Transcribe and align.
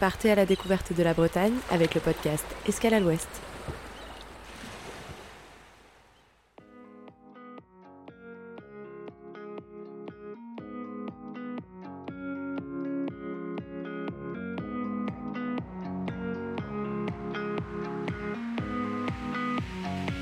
Partez 0.00 0.30
à 0.30 0.36
la 0.36 0.46
découverte 0.46 0.92
de 0.96 1.02
la 1.02 1.12
Bretagne 1.12 1.54
avec 1.72 1.96
le 1.96 2.00
podcast 2.00 2.46
Escale 2.68 2.94
à 2.94 3.00
l'Ouest. 3.00 3.28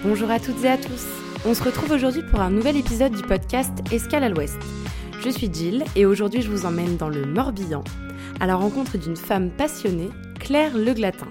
Bonjour 0.03 0.31
à 0.31 0.41
toutes 0.41 0.65
et 0.65 0.69
à 0.69 0.79
tous. 0.79 1.05
On 1.45 1.53
se 1.53 1.63
retrouve 1.63 1.91
aujourd'hui 1.91 2.23
pour 2.31 2.41
un 2.41 2.49
nouvel 2.49 2.79
épisode 2.79 3.13
du 3.13 3.23
podcast 3.23 3.73
Escale 3.93 4.25
à 4.25 4.31
l'Ouest. 4.31 4.57
Je 5.23 5.29
suis 5.29 5.53
Jill 5.53 5.85
et 5.97 6.07
aujourd'hui 6.07 6.41
je 6.41 6.51
vous 6.51 6.65
emmène 6.65 6.97
dans 6.97 7.11
le 7.11 7.27
Morbihan 7.27 7.85
à 8.41 8.47
la 8.47 8.57
rencontre 8.57 8.99
d'une 8.99 9.17
femme 9.17 9.51
passionnée, 9.51 10.11
Claire 10.39 10.77
Le 10.77 10.93
Glatin. 10.93 11.29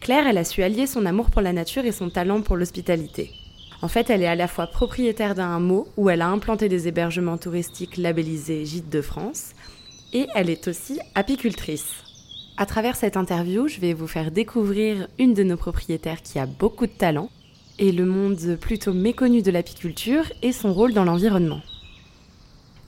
Claire, 0.00 0.26
elle 0.26 0.38
a 0.38 0.44
su 0.44 0.62
allier 0.62 0.86
son 0.86 1.06
amour 1.06 1.30
pour 1.30 1.40
la 1.40 1.54
nature 1.54 1.86
et 1.86 1.92
son 1.92 2.10
talent 2.10 2.42
pour 2.42 2.56
l'hospitalité. 2.56 3.30
En 3.80 3.88
fait, 3.88 4.10
elle 4.10 4.22
est 4.22 4.26
à 4.26 4.34
la 4.34 4.48
fois 4.48 4.66
propriétaire 4.66 5.34
d'un 5.34 5.56
hameau 5.56 5.88
où 5.96 6.10
elle 6.10 6.22
a 6.22 6.28
implanté 6.28 6.68
des 6.68 6.88
hébergements 6.88 7.38
touristiques 7.38 7.96
labellisés 7.96 8.66
Gîtes 8.66 8.90
de 8.90 9.00
France 9.00 9.52
et 10.12 10.26
elle 10.34 10.50
est 10.50 10.68
aussi 10.68 11.00
apicultrice. 11.14 11.92
À 12.56 12.66
travers 12.66 12.96
cette 12.96 13.16
interview, 13.16 13.66
je 13.66 13.80
vais 13.80 13.94
vous 13.94 14.06
faire 14.06 14.30
découvrir 14.30 15.08
une 15.18 15.34
de 15.34 15.42
nos 15.42 15.56
propriétaires 15.56 16.22
qui 16.22 16.38
a 16.38 16.46
beaucoup 16.46 16.86
de 16.86 16.92
talent 16.92 17.30
et 17.78 17.90
le 17.90 18.04
monde 18.04 18.56
plutôt 18.60 18.92
méconnu 18.92 19.42
de 19.42 19.50
l'apiculture 19.50 20.24
et 20.42 20.52
son 20.52 20.72
rôle 20.72 20.92
dans 20.92 21.04
l'environnement. 21.04 21.60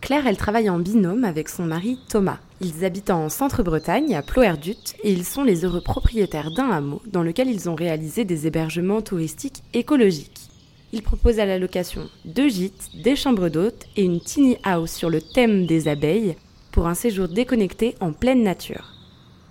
Claire, 0.07 0.29
elle 0.29 0.37
travaille 0.37 0.71
en 0.71 0.79
binôme 0.79 1.25
avec 1.25 1.49
son 1.49 1.65
mari 1.65 1.99
Thomas. 2.09 2.39
Ils 2.61 2.85
habitent 2.85 3.11
en 3.11 3.29
centre-Bretagne, 3.29 4.15
à 4.15 4.23
Ploerdut, 4.23 4.95
et 5.03 5.11
ils 5.11 5.25
sont 5.25 5.43
les 5.43 5.65
heureux 5.65 5.81
propriétaires 5.81 6.53
d'un 6.53 6.71
hameau 6.71 7.03
dans 7.09 7.25
lequel 7.25 7.51
ils 7.51 7.69
ont 7.69 7.75
réalisé 7.75 8.25
des 8.25 8.47
hébergements 8.47 9.03
touristiques 9.03 9.65
écologiques. 9.75 10.49
Ils 10.93 11.03
proposent 11.03 11.41
à 11.41 11.45
la 11.45 11.59
location 11.59 12.09
deux 12.25 12.49
gîtes, 12.49 12.91
des 13.03 13.17
chambres 13.17 13.49
d'hôtes 13.49 13.87
et 13.97 14.05
une 14.05 14.21
tiny 14.21 14.59
house 14.63 14.93
sur 14.93 15.11
le 15.11 15.21
thème 15.21 15.67
des 15.67 15.89
abeilles 15.89 16.37
pour 16.71 16.87
un 16.87 16.95
séjour 16.95 17.27
déconnecté 17.27 17.97
en 17.99 18.13
pleine 18.13 18.45
nature. 18.45 18.93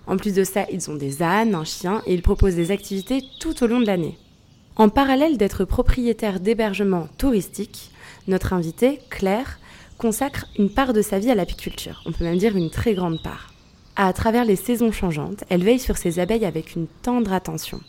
En 0.06 0.16
plus 0.16 0.32
de 0.32 0.42
ça, 0.42 0.64
ils 0.72 0.90
ont 0.90 0.96
des 0.96 1.22
ânes, 1.22 1.54
un 1.54 1.64
chien 1.64 2.00
et 2.06 2.14
ils 2.14 2.22
proposent 2.22 2.56
des 2.56 2.70
activités 2.70 3.22
tout 3.40 3.62
au 3.62 3.66
long 3.66 3.80
de 3.80 3.86
l'année. 3.86 4.16
En 4.76 4.88
parallèle 4.88 5.36
d'être 5.36 5.66
propriétaire 5.66 6.40
d'hébergements 6.40 7.08
touristiques, 7.18 7.90
notre 8.26 8.54
invitée, 8.54 9.00
Claire, 9.10 9.58
consacre 9.98 10.46
une 10.58 10.70
part 10.70 10.92
de 10.92 11.02
sa 11.02 11.18
vie 11.18 11.30
à 11.30 11.34
l'apiculture, 11.34 12.02
on 12.06 12.12
peut 12.12 12.24
même 12.24 12.38
dire 12.38 12.56
une 12.56 12.70
très 12.70 12.94
grande 12.94 13.22
part. 13.22 13.52
À 13.96 14.12
travers 14.12 14.44
les 14.44 14.56
saisons 14.56 14.92
changeantes, 14.92 15.44
elle 15.48 15.64
veille 15.64 15.78
sur 15.78 15.96
ses 15.96 16.18
abeilles 16.18 16.44
avec 16.44 16.76
une 16.76 16.86
tendre 16.86 17.32
attention 17.32 17.80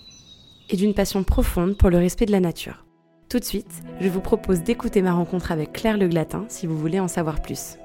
et 0.70 0.78
d'une 0.78 0.94
passion 0.94 1.24
profonde 1.24 1.78
pour 1.78 1.90
le 1.90 1.98
respect 1.98 2.26
de 2.26 2.32
la 2.32 2.40
nature. 2.40 2.86
Tout 3.30 3.40
de 3.40 3.44
suite, 3.44 3.84
je 4.00 4.08
vous 4.08 4.22
propose 4.22 4.64
d'écouter 4.64 5.02
ma 5.02 5.12
rencontre 5.12 5.52
avec 5.52 5.74
Claire 5.74 5.98
Le 5.98 6.08
Glatin 6.08 6.46
si 6.48 6.66
vous 6.66 6.78
voulez 6.78 7.00
en 7.02 7.10
savoir 7.10 7.42
plus. 7.42 7.78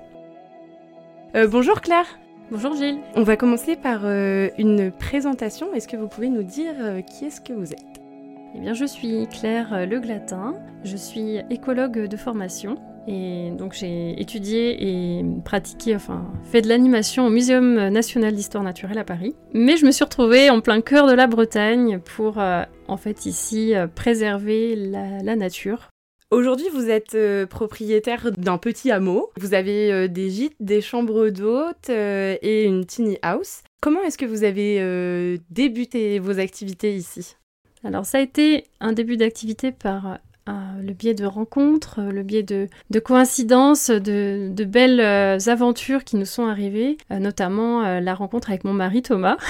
Euh, 1.34 1.48
bonjour 1.48 1.80
Claire 1.80 2.06
Bonjour 2.50 2.76
Gilles. 2.76 2.98
On 3.16 3.22
va 3.22 3.36
commencer 3.36 3.76
par 3.76 4.02
euh, 4.04 4.50
une 4.58 4.92
présentation. 4.92 5.72
Est-ce 5.72 5.88
que 5.88 5.96
vous 5.96 6.06
pouvez 6.06 6.28
nous 6.28 6.42
dire 6.42 6.74
euh, 6.78 7.00
qui 7.00 7.24
est-ce 7.24 7.40
que 7.40 7.54
vous 7.54 7.72
êtes? 7.72 7.78
Eh 8.54 8.60
bien, 8.60 8.74
je 8.74 8.84
suis 8.84 9.26
Claire 9.28 9.86
Le 9.86 9.98
Glatin. 9.98 10.54
Je 10.84 10.96
suis 10.96 11.38
écologue 11.48 12.06
de 12.06 12.16
formation. 12.18 12.76
Et 13.08 13.50
donc 13.50 13.72
j'ai 13.72 14.20
étudié 14.20 15.19
et 15.19 15.25
pratiqué, 15.45 15.97
enfin 15.97 16.25
fait 16.45 16.62
de 16.62 16.69
l'animation 16.69 17.27
au 17.27 17.31
Muséum 17.31 17.89
national 17.89 18.34
d'histoire 18.34 18.62
naturelle 18.62 18.98
à 18.98 19.05
Paris. 19.05 19.34
Mais 19.53 19.77
je 19.77 19.84
me 19.84 19.91
suis 19.91 20.05
retrouvée 20.05 20.50
en 20.50 20.61
plein 20.61 20.81
cœur 20.81 21.06
de 21.06 21.12
la 21.12 21.27
Bretagne 21.27 21.98
pour 21.98 22.39
en 22.39 22.96
fait 22.96 23.27
ici 23.27 23.74
préserver 23.95 24.77
la 24.77 25.36
nature 25.36 25.91
Aujourd'hui, 26.33 26.70
vous 26.73 26.89
êtes 26.89 27.14
euh, 27.14 27.45
propriétaire 27.45 28.33
d'un 28.33 28.57
petit 28.57 28.91
hameau. 28.91 29.30
Vous 29.39 29.52
avez 29.52 29.92
euh, 29.92 30.08
des 30.08 30.30
gîtes, 30.30 30.57
des 30.61 30.80
chambres 30.80 31.29
d'hôtes 31.29 31.91
euh, 31.91 32.39
et 32.41 32.64
une 32.64 32.86
tiny 32.86 33.18
house. 33.20 33.61
Comment 33.83 34.02
est-ce 34.02 34.17
que 34.17 34.24
vous 34.24 34.42
avez 34.42 35.39
débuté 35.51 36.20
vos 36.20 36.39
activités 36.39 36.95
ici? 36.95 37.36
Alors, 37.85 38.07
ça 38.07 38.17
a 38.17 38.20
été 38.23 38.64
un 38.80 38.95
début 38.95 39.18
d'activité 39.18 39.73
par 39.73 40.20
le 40.47 40.92
biais 40.92 41.14
de 41.14 41.25
rencontres, 41.25 42.01
le 42.01 42.23
biais 42.23 42.42
de, 42.42 42.69
coïncidences, 43.01 43.91
de, 43.91 44.64
belles 44.64 45.01
aventures 45.48 46.05
qui 46.05 46.17
nous 46.17 46.25
sont 46.25 46.47
arrivées, 46.47 46.97
notamment 47.11 48.01
la 48.01 48.14
rencontre 48.14 48.51
avec 48.51 48.64
mon 48.64 48.73
mari 48.73 49.03
Thomas. 49.03 49.36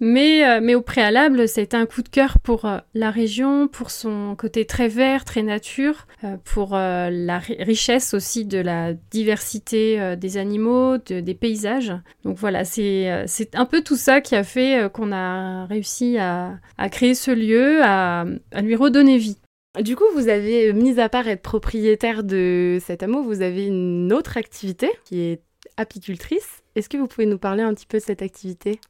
Mais, 0.00 0.44
euh, 0.44 0.60
mais 0.60 0.74
au 0.74 0.82
préalable, 0.82 1.46
c'était 1.46 1.76
un 1.76 1.86
coup 1.86 2.02
de 2.02 2.08
cœur 2.08 2.40
pour 2.40 2.64
euh, 2.64 2.78
la 2.94 3.12
région, 3.12 3.68
pour 3.68 3.92
son 3.92 4.34
côté 4.36 4.64
très 4.66 4.88
vert, 4.88 5.24
très 5.24 5.42
nature, 5.42 6.08
euh, 6.24 6.36
pour 6.42 6.72
la 6.74 7.38
richesse 7.38 8.12
aussi 8.12 8.44
de 8.44 8.58
la 8.58 8.92
diversité 8.92 10.16
des 10.16 10.36
animaux, 10.36 10.98
des 10.98 11.34
paysages. 11.34 11.92
Donc 12.24 12.36
voilà, 12.38 12.64
c'est 12.64 13.08
un 13.54 13.64
peu 13.66 13.82
tout 13.82 13.96
ça 13.96 14.20
qui 14.20 14.34
a 14.34 14.42
fait 14.42 14.90
qu'on 14.92 15.12
a 15.12 15.66
réussi 15.66 16.18
à, 16.18 16.58
créer 16.90 17.14
ce 17.14 17.30
lieu, 17.30 17.82
à 17.82 18.24
lui 18.62 18.74
redonner 18.74 19.18
vie. 19.18 19.38
Du 19.80 19.96
coup, 19.96 20.04
vous 20.14 20.28
avez, 20.28 20.72
mis 20.72 21.00
à 21.00 21.08
part 21.08 21.26
être 21.26 21.42
propriétaire 21.42 22.22
de 22.22 22.78
cet 22.80 23.02
hameau, 23.02 23.22
vous 23.22 23.42
avez 23.42 23.66
une 23.66 24.12
autre 24.12 24.36
activité 24.36 24.88
qui 25.04 25.20
est 25.20 25.42
apicultrice. 25.76 26.62
Est-ce 26.76 26.88
que 26.88 26.96
vous 26.96 27.08
pouvez 27.08 27.26
nous 27.26 27.38
parler 27.38 27.62
un 27.62 27.74
petit 27.74 27.86
peu 27.86 27.98
de 27.98 28.02
cette 28.02 28.22
activité? 28.22 28.80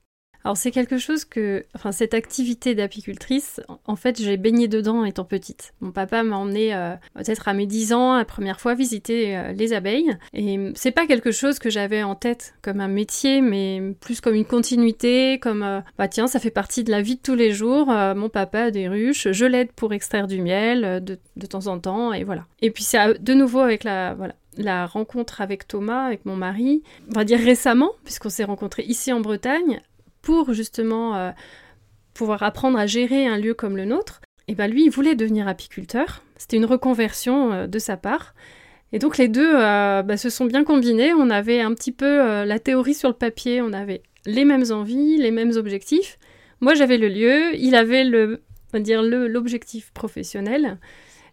Alors 0.45 0.59
c'est 0.59 0.71
quelque 0.71 0.99
chose 0.99 1.25
que, 1.25 1.65
enfin 1.75 1.91
cette 1.91 2.13
activité 2.13 2.75
d'apicultrice, 2.75 3.61
en 3.87 3.97
fait 3.97 4.21
j'ai 4.21 4.37
baigné 4.37 4.69
dedans 4.69 5.05
étant 5.05 5.25
petite. 5.25 5.73
Mon 5.81 5.91
papa 5.91 6.23
m'a 6.23 6.37
emmené 6.37 6.75
euh, 6.75 6.95
peut-être 7.15 7.49
à 7.49 7.55
mes 7.55 7.67
10 7.67 7.95
ans 7.95 8.17
la 8.17 8.27
première 8.27 8.61
fois 8.61 8.75
visiter 8.75 9.37
euh, 9.37 9.53
les 9.53 9.73
abeilles 9.73 10.17
et 10.35 10.73
c'est 10.75 10.91
pas 10.91 11.07
quelque 11.07 11.31
chose 11.31 11.59
que 11.59 11.71
j'avais 11.71 12.03
en 12.03 12.15
tête 12.15 12.55
comme 12.61 12.81
un 12.81 12.89
métier 12.89 13.41
mais 13.41 13.81
plus 14.01 14.21
comme 14.21 14.35
une 14.35 14.45
continuité, 14.45 15.39
comme 15.39 15.63
euh, 15.63 15.81
bah 15.97 16.09
tiens 16.09 16.27
ça 16.27 16.39
fait 16.39 16.51
partie 16.51 16.85
de 16.85 16.91
la 16.91 17.01
vie 17.01 17.17
de 17.17 17.23
tous 17.23 17.35
les 17.35 17.53
jours, 17.53 17.87
mon 17.87 18.29
papa 18.29 18.65
a 18.65 18.71
des 18.71 18.87
ruches, 18.87 19.31
je 19.31 19.47
l'aide 19.47 19.73
pour 19.73 19.95
extraire 19.95 20.27
du 20.27 20.43
miel 20.43 21.03
de, 21.03 21.19
de, 21.37 21.47
temps 21.47 21.69
en 21.69 21.79
temps 21.79 22.13
et 22.13 22.25
voilà. 22.25 22.45
Et 22.61 22.71
puis 22.71 22.85
c'est 22.85 23.19
de 23.23 23.35
nouveau 23.35 23.61
avec 23.61 23.85
la 23.85 24.15
voilà 24.15 24.35
la 24.57 24.87
rencontre 24.87 25.41
avec 25.41 25.67
Thomas, 25.67 26.07
avec 26.07 26.25
mon 26.27 26.37
mari, 26.37 26.83
on 27.11 27.15
va 27.15 27.25
dire 27.25 27.41
récemment, 27.41 27.91
puisqu'on 28.05 28.29
s'est 28.29 28.45
rencontrés 28.45 28.85
ici 28.85 29.13
en 29.13 29.21
Bretagne, 29.21 29.81
pour 30.25 30.55
justement 30.55 31.15
euh, 31.17 31.31
pouvoir 32.15 32.43
apprendre 32.43 32.79
à 32.79 32.87
gérer 32.87 33.27
un 33.27 33.37
lieu 33.37 33.55
comme 33.55 33.77
le 33.77 33.85
nôtre, 33.85 34.23
et 34.49 34.55
ben 34.55 34.69
lui, 34.69 34.85
il 34.85 34.91
voulait 34.91 35.15
devenir 35.15 35.47
apiculteur. 35.49 36.23
C'était 36.37 36.57
une 36.57 36.65
reconversion 36.65 37.53
euh, 37.53 37.67
de 37.67 37.79
sa 37.79 37.97
part. 37.97 38.35
Et 38.93 38.99
donc 38.99 39.19
les 39.19 39.29
deux 39.29 39.55
euh, 39.55 40.03
bah, 40.03 40.17
se 40.17 40.31
sont 40.31 40.45
bien 40.47 40.65
combinés. 40.65 41.13
On 41.13 41.31
avait 41.31 41.61
un 41.61 41.75
petit 41.75 41.93
peu 41.93 42.45
la 42.45 42.59
théorie 42.59 42.95
sur 42.95 43.09
le 43.09 43.15
papier, 43.15 43.61
on 43.61 43.73
avait 43.73 44.03
les 44.25 44.45
mêmes 44.45 44.65
envies, 44.71 45.17
les 45.19 45.31
mêmes 45.31 45.53
objectifs. 45.57 46.19
Moi, 46.61 46.75
j'avais 46.75 46.97
le 46.97 47.09
lieu, 47.09 47.57
il 47.57 47.75
avait 47.75 48.05
le, 48.05 48.43
dire 48.75 49.03
l'objectif 49.03 49.93
professionnel. 49.93 50.79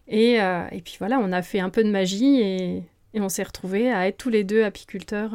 Et, 0.08 0.34
et, 0.34 0.82
puis 0.84 0.96
voilà, 0.98 1.20
on 1.20 1.30
a 1.30 1.40
fait 1.42 1.60
un 1.60 1.70
peu 1.70 1.84
de 1.84 1.90
magie 1.90 2.40
et, 2.40 2.82
et 3.14 3.20
on 3.20 3.28
s'est 3.28 3.44
retrouvés 3.44 3.92
à 3.92 4.08
être 4.08 4.18
tous 4.18 4.28
les 4.28 4.42
deux 4.42 4.64
apiculteurs. 4.64 5.32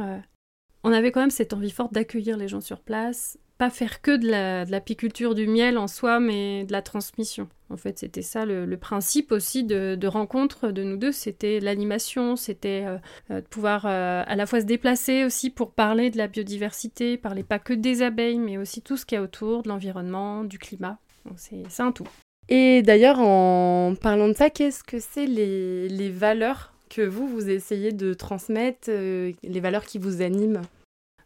On 0.84 0.92
avait 0.94 1.12
quand 1.12 1.20
même 1.20 1.32
cette 1.32 1.54
envie 1.54 1.72
forte 1.72 1.94
d'accueillir 1.94 2.38
les 2.38 2.48
gens 2.48 2.62
sur 2.62 2.80
place, 2.80 3.38
pas 3.58 3.70
faire 3.70 4.02
que 4.02 4.16
de, 4.16 4.70
l'apiculture 4.70 5.36
du 5.36 5.48
miel 5.48 5.78
en 5.78 5.88
soi, 5.88 6.20
mais 6.20 6.64
de 6.66 6.72
la 6.72 6.82
transmission. 6.82 7.48
En 7.70 7.78
fait, 7.78 8.00
c'était 8.00 8.22
ça 8.22 8.46
le, 8.46 8.78
principe 8.78 9.32
aussi 9.32 9.64
de, 9.64 10.08
rencontre 10.08 10.72
de 10.72 10.84
nous 10.84 10.98
deux. 10.98 11.12
C'était 11.12 11.60
l'animation, 11.60 12.36
c'était 12.36 12.86
euh, 12.86 12.98
euh, 13.32 13.42
de 13.42 13.48
pouvoir 13.48 13.86
euh, 13.86 14.24
à 14.26 14.36
la 14.36 14.46
fois 14.46 14.62
se 14.62 14.66
déplacer 14.66 15.26
aussi 15.26 15.50
pour 15.50 15.72
parler 15.72 16.10
de 16.10 16.18
la 16.18 16.28
biodiversité, 16.28 17.18
parler 17.18 17.44
pas 17.44 17.60
que 17.60 17.74
des 17.74 18.02
abeilles, 18.02 18.40
mais 18.40 18.58
aussi 18.58 18.82
tout 18.82 18.96
ce 18.96 19.06
qu'il 19.06 19.18
y 19.18 19.20
a 19.20 19.24
autour, 19.24 19.64
de 19.64 19.70
l'environnement, 19.70 20.44
du 20.44 20.60
climat. 20.60 21.00
C'est 21.36 21.66
un 21.80 21.92
tout. 21.92 22.08
Et 22.48 22.82
d'ailleurs, 22.84 23.20
en 23.20 23.96
parlant 24.00 24.30
de 24.30 24.34
ça, 24.34 24.50
qu'est-ce 24.50 24.84
que 24.84 25.00
c'est 25.00 25.26
les 25.26 26.10
valeurs 26.10 26.74
que 26.90 27.02
vous, 27.02 27.28
vous 27.28 27.50
essayez 27.50 27.92
de 27.92 28.14
transmettre, 28.14 28.90
les 28.90 29.60
valeurs 29.60 29.84
qui 29.84 29.98
vous 29.98 30.22
animent? 30.22 30.62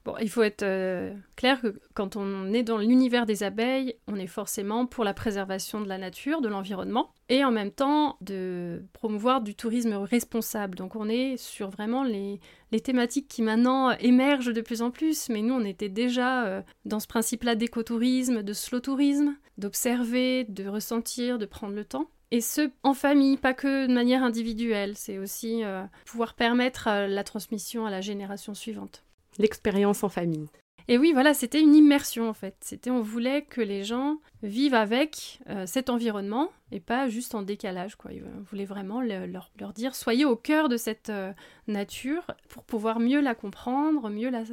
Bon, 0.04 0.16
il 0.20 0.30
faut 0.30 0.42
être 0.42 0.64
euh, 0.64 1.14
clair 1.36 1.62
que 1.62 1.80
quand 1.94 2.16
on 2.16 2.54
est 2.54 2.64
dans 2.64 2.80
l'univers 2.80 3.28
des 3.28 3.44
abeilles, 3.44 3.96
on 4.08 4.16
est 4.16 4.26
forcément 4.28 4.88
pour 4.88 5.04
la 5.04 5.14
préservation 5.14 5.80
de 5.80 5.88
la 5.88 6.00
nature, 6.00 6.42
de 6.42 6.48
l'environnement, 6.48 7.14
et 7.30 7.46
en 7.46 7.52
même 7.52 7.70
temps 7.70 8.18
de 8.20 8.84
promouvoir 8.94 9.42
du 9.42 9.54
tourisme 9.54 9.94
responsable. 9.94 10.76
Donc 10.76 10.96
on 10.96 11.08
est 11.08 11.38
sur 11.38 11.70
vraiment 11.70 12.04
les, 12.04 12.40
thématiques 12.84 13.28
qui 13.28 13.44
maintenant 13.44 13.92
émergent 13.92 14.54
de 14.54 14.62
plus 14.62 14.82
en 14.82 14.90
plus, 14.90 15.30
mais 15.30 15.44
nous 15.44 15.54
on 15.54 15.66
était 15.66 15.90
déjà 15.90 16.46
euh, 16.46 16.62
dans 16.86 17.00
ce 17.00 17.08
principe-là 17.08 17.54
d'écotourisme, 17.54 18.42
de 18.42 18.54
slow 18.54 18.80
tourisme, 18.80 19.36
d'observer, 19.60 20.46
de 20.46 20.68
ressentir, 20.68 21.38
de 21.38 21.46
prendre 21.46 21.76
le 21.76 21.86
temps. 21.86 22.10
et 22.32 22.42
ce 22.42 22.72
en 22.82 22.96
famille, 22.96 23.38
pas 23.38 23.54
que 23.54 23.86
de 23.86 23.94
manière 23.94 24.24
individuelle. 24.24 24.98
C'est 24.98 25.20
aussi 25.20 25.64
euh, 25.64 25.84
pouvoir 26.08 26.34
permettre 26.34 26.90
la 27.08 27.24
transmission 27.24 27.86
à 27.86 27.92
la 27.92 28.02
génération 28.02 28.56
suivante. 28.56 29.04
L'expérience 29.38 30.04
en 30.04 30.10
famille. 30.10 30.48
Et 30.88 30.98
oui, 30.98 31.12
voilà, 31.14 31.34
c'était 31.34 31.62
une 31.62 31.76
immersion 31.76 32.28
en 32.28 32.34
fait. 32.34 32.56
C'était, 32.62 32.90
on 32.90 33.02
voulait 33.02 33.44
que 33.44 33.62
les 33.62 33.84
gens 33.84 34.18
vivent 34.42 34.74
avec 34.74 35.40
euh, 35.48 35.66
cet 35.66 35.90
environnement 35.90 36.50
et 36.72 36.80
pas 36.80 37.08
juste 37.08 37.36
en 37.36 37.44
décalage. 37.44 37.96
Quoi. 37.96 38.12
On 38.38 38.42
voulait 38.42 38.66
vraiment 38.66 39.00
leur, 39.00 39.52
leur, 39.60 39.74
dire 39.74 39.96
soyez 39.96 40.26
au 40.26 40.36
cœur 40.36 40.70
de 40.70 40.78
cette 40.78 41.12
nature 41.68 42.26
pour 42.50 42.64
pouvoir 42.64 43.00
mieux 43.00 43.22
la 43.22 43.36
comprendre, 43.36 44.10
mieux 44.10 44.30
la, 44.30 44.44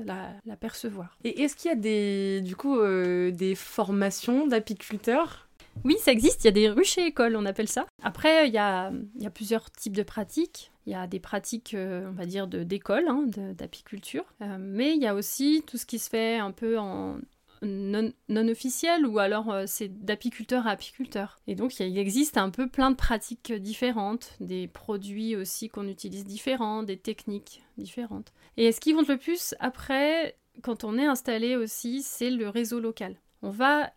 la, 0.44 0.56
percevoir. 0.56 1.16
Et 1.24 1.42
est-ce 1.42 1.56
qu'il 1.56 1.70
y 1.70 1.72
a 1.72 1.76
des, 1.76 2.40
du 2.42 2.54
coup, 2.54 2.78
des 2.78 3.54
formations 3.56 4.46
d'apiculteurs? 4.46 5.48
Oui, 5.84 5.96
ça 6.00 6.12
existe, 6.12 6.44
il 6.44 6.46
y 6.46 6.48
a 6.48 6.52
des 6.52 6.68
ruches 6.68 6.98
écoles, 6.98 7.36
on 7.36 7.46
appelle 7.46 7.68
ça. 7.68 7.86
Après, 8.02 8.48
il 8.48 8.54
y 8.54 8.58
a, 8.58 8.90
plusieurs 9.34 9.70
types 9.70 9.96
de 9.96 10.02
pratiques. 10.02 10.72
Il 10.88 10.92
y 10.92 10.94
a 10.94 11.06
des 11.06 11.20
pratiques, 11.20 11.74
euh, 11.74 12.08
on 12.08 12.12
va 12.12 12.24
dire, 12.24 12.46
d'école, 12.46 13.08
hein, 13.08 13.26
d'apiculture. 13.52 14.24
Euh, 14.40 14.56
mais 14.58 14.94
il 14.96 15.02
y 15.02 15.06
a 15.06 15.14
aussi 15.14 15.62
tout 15.66 15.76
ce 15.76 15.84
qui 15.84 15.98
se 15.98 16.08
fait 16.08 16.38
un 16.38 16.50
peu 16.50 16.78
en 16.78 17.18
non, 17.60 18.10
officiel 18.30 19.04
ou 19.04 19.18
alors 19.18 19.50
euh, 19.50 19.64
c'est 19.66 19.88
d'apiculteur 20.02 20.66
à 20.66 20.70
apiculteur. 20.70 21.40
Et 21.46 21.56
donc 21.56 21.78
il 21.78 21.98
existe 21.98 22.38
un 22.38 22.48
peu 22.48 22.68
plein 22.70 22.90
de 22.90 22.96
pratiques 22.96 23.52
différentes, 23.52 24.34
des 24.40 24.66
produits 24.66 25.36
aussi 25.36 25.68
qu'on 25.68 25.88
utilise 25.88 26.24
différents, 26.24 26.82
des 26.82 26.96
techniques 26.96 27.62
différentes. 27.76 28.32
Et 28.56 28.72
ce 28.72 28.80
qui 28.80 28.94
compte 28.94 29.08
le 29.08 29.18
plus 29.18 29.54
après, 29.60 30.38
quand 30.62 30.84
on 30.84 30.96
est 30.96 31.04
installé 31.04 31.54
aussi, 31.54 32.00
c'est 32.00 32.30
le 32.30 32.48
réseau 32.48 32.80
local. 32.80 33.16
On 33.42 33.50
va 33.50 33.92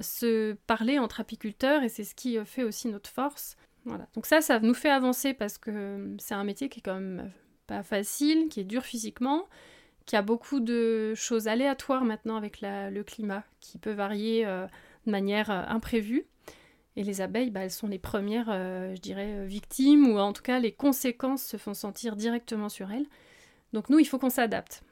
se 0.00 0.54
parler 0.66 0.98
entre 0.98 1.20
apiculteurs 1.20 1.84
et 1.84 1.88
c'est 1.88 2.02
ce 2.02 2.16
qui 2.16 2.36
fait 2.44 2.64
aussi 2.64 2.88
notre 2.88 3.10
force. 3.10 3.56
Voilà. 3.84 4.06
Donc 4.14 4.26
ça, 4.26 4.40
ça 4.40 4.60
nous 4.60 4.74
fait 4.74 4.90
avancer 4.90 5.34
parce 5.34 5.58
que 5.58 6.14
c'est 6.18 6.34
un 6.34 6.44
métier 6.44 6.68
qui 6.68 6.80
est 6.80 6.82
quand 6.82 6.94
même 6.94 7.32
pas 7.66 7.82
facile, 7.82 8.48
qui 8.48 8.60
est 8.60 8.64
dur 8.64 8.84
physiquement, 8.84 9.46
qui 10.06 10.16
a 10.16 10.22
beaucoup 10.22 10.60
de 10.60 11.14
choses 11.14 11.48
aléatoires 11.48 12.04
maintenant 12.04 12.36
avec 12.36 12.60
le 12.60 13.02
climat, 13.02 13.44
qui 13.60 13.78
peut 13.78 13.92
varier 13.92 14.46
euh, 14.46 14.66
de 15.06 15.10
manière 15.10 15.50
euh, 15.50 15.62
imprévue. 15.68 16.26
Et 16.96 17.04
les 17.04 17.22
abeilles, 17.22 17.50
bah, 17.50 17.60
elles 17.60 17.70
sont 17.70 17.88
les 17.88 17.98
premières, 17.98 18.48
euh, 18.50 18.94
je 18.94 19.00
dirais, 19.00 19.46
victimes, 19.46 20.08
ou 20.08 20.18
en 20.18 20.32
tout 20.32 20.42
cas 20.42 20.58
les 20.58 20.72
conséquences 20.72 21.42
se 21.42 21.56
font 21.56 21.74
sentir 21.74 22.16
directement 22.16 22.68
sur 22.68 22.90
elles. 22.90 23.06
Donc 23.72 23.88
nous, 23.88 23.98
il 23.98 24.04
faut 24.04 24.18
qu'on 24.18 24.30
s'adapte. 24.30 24.82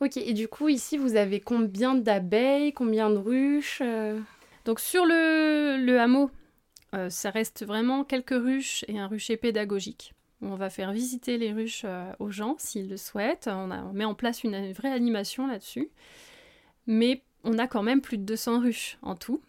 Ok, 0.00 0.18
et 0.18 0.34
du 0.34 0.48
coup, 0.48 0.68
ici, 0.68 0.98
vous 0.98 1.16
avez 1.16 1.40
combien 1.40 1.94
d'abeilles, 1.94 2.72
combien 2.74 3.08
de 3.08 3.16
ruches 3.16 3.82
Donc 4.66 4.80
sur 4.80 5.06
le, 5.06 5.96
hameau, 5.98 6.30
euh, 6.96 7.10
ça 7.10 7.30
reste 7.30 7.64
vraiment 7.64 8.04
quelques 8.04 8.30
ruches 8.30 8.84
et 8.88 8.98
un 8.98 9.06
rucher 9.06 9.36
pédagogique. 9.36 10.14
On 10.42 10.54
va 10.54 10.70
faire 10.70 10.92
visiter 10.92 11.38
les 11.38 11.52
ruches 11.52 11.82
euh, 11.84 12.12
aux 12.18 12.30
gens 12.30 12.56
s'ils 12.58 12.88
le 12.88 12.96
souhaitent. 12.96 13.48
On, 13.50 13.92
met 13.92 14.04
en 14.04 14.14
place 14.14 14.44
une, 14.44 14.72
vraie 14.72 14.92
animation 14.92 15.46
là-dessus. 15.46 15.88
Mais 16.86 17.22
on 17.44 17.58
a 17.58 17.66
quand 17.66 17.82
même 17.82 18.00
plus 18.00 18.18
de 18.18 18.24
200 18.24 18.60
ruches 18.60 18.98
en 19.02 19.14
tout. 19.14 19.40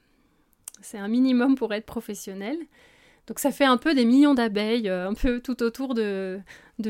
C'est 0.81 0.97
un 0.97 1.07
minimum 1.07 1.55
pour 1.55 1.73
être 1.73 1.85
professionnel. 1.85 2.57
Donc 3.27 3.39
ça 3.39 3.51
fait 3.51 3.65
un 3.65 3.77
peu 3.77 3.93
des 3.93 4.05
millions 4.05 4.33
d'abeilles, 4.33 4.87
un 4.89 5.13
peu 5.13 5.41
tout 5.41 5.61
autour 5.61 5.93
de, 5.93 6.39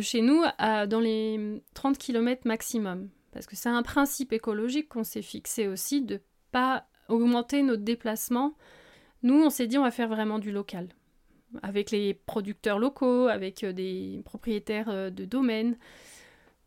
chez 0.02 0.22
nous, 0.22 0.44
dans 0.60 1.00
les 1.00 1.62
30 1.74 1.98
km 1.98 2.44
maximum. 2.46 3.10
Parce 3.32 3.48
que 3.48 3.56
c'est 3.56 3.70
un 3.70 3.82
principe 3.84 4.34
écologique 4.34 4.90
qu'on 4.90 5.04
s'est 5.04 5.22
fixé 5.22 5.68
aussi 5.68 6.02
de 6.02 6.22
pas 6.52 6.86
augmenter 7.08 7.64
notre 7.64 7.84
déplacement. 7.84 8.56
Nous, 9.24 9.42
on 9.44 9.50
s'est 9.50 9.68
dit 9.68 9.78
on 9.78 9.84
va 9.84 9.92
faire 9.92 10.08
vraiment 10.08 10.40
du 10.40 10.52
local. 10.52 10.88
Avec 11.64 11.92
les 11.92 12.14
producteurs 12.14 12.78
locaux, 12.78 13.28
avec 13.28 13.64
euh, 13.64 13.72
des 13.72 14.22
propriétaires 14.26 14.90
euh, 14.90 15.10
de 15.10 15.26
domaines. 15.26 15.78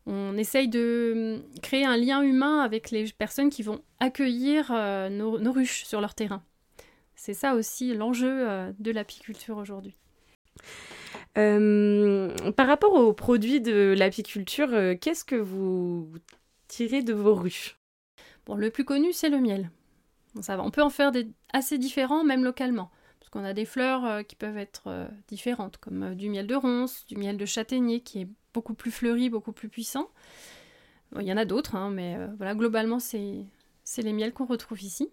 On 0.07 0.35
essaye 0.35 0.67
de 0.67 1.39
hum, 1.39 1.61
créer 1.61 1.85
un 1.85 1.97
lien 1.97 2.21
humain 2.21 2.61
avec 2.61 2.89
les 2.91 3.05
personnes 3.11 3.49
qui 3.49 3.61
vont 3.61 3.81
accueillir 3.99 4.71
euh, 4.71 5.09
nos, 5.09 5.51
ruches 5.51 5.85
sur 5.85 6.01
leur 6.01 6.15
terrain. 6.15 6.43
C'est 7.15 7.35
ça 7.35 7.53
aussi 7.53 7.93
l'enjeu 7.93 8.47
de 8.79 8.91
l'apiculture 8.91 9.57
aujourd'hui. 9.57 9.95
par 11.35 12.67
rapport 12.67 12.93
aux 12.93 13.13
produits 13.13 13.61
de 13.61 13.93
l'apiculture, 13.95 14.69
qu'est-ce 14.99 15.23
que 15.23 15.35
vous 15.35 16.11
tiré 16.67 17.03
de 17.03 17.13
vos 17.13 17.35
ruches? 17.35 17.77
Bon, 18.47 18.55
le 18.55 18.71
plus 18.71 18.85
connu, 18.85 19.13
c'est 19.13 19.29
le 19.29 19.39
miel. 19.39 19.69
On 20.35 20.71
peut 20.71 20.81
en 20.81 20.89
faire 20.89 21.11
des 21.11 21.27
assez 21.53 21.77
différents, 21.77 22.23
même 22.23 22.43
localement. 22.43 22.89
Parce 23.19 23.29
qu'on 23.29 23.43
a 23.43 23.53
des 23.53 23.65
fleurs 23.65 24.05
euh, 24.05 24.23
qui 24.23 24.35
peuvent 24.35 24.57
être 24.57 24.83
euh, 24.87 25.07
différentes, 25.27 25.77
comme 25.77 26.03
euh, 26.03 26.15
du 26.15 26.29
miel 26.29 26.47
de 26.47 26.55
ronce, 26.55 27.05
du 27.07 27.17
miel 27.17 27.37
de 27.37 27.45
châtaignier, 27.45 28.01
qui 28.01 28.21
est 28.21 28.27
beaucoup 28.53 28.73
plus 28.73 28.91
fleuri, 28.91 29.29
beaucoup 29.29 29.51
plus 29.51 29.69
puissant. 29.69 30.09
il 31.19 31.27
y 31.27 31.33
en 31.33 31.37
a 31.37 31.45
d'autres, 31.45 31.75
hein, 31.75 31.89
mais 31.89 32.17
voilà, 32.37 32.55
globalement, 32.55 32.99
c'est 32.99 33.45
les 33.97 34.13
miels 34.13 34.33
qu'on 34.33 34.45
retrouve 34.45 34.81
ici. 34.83 35.09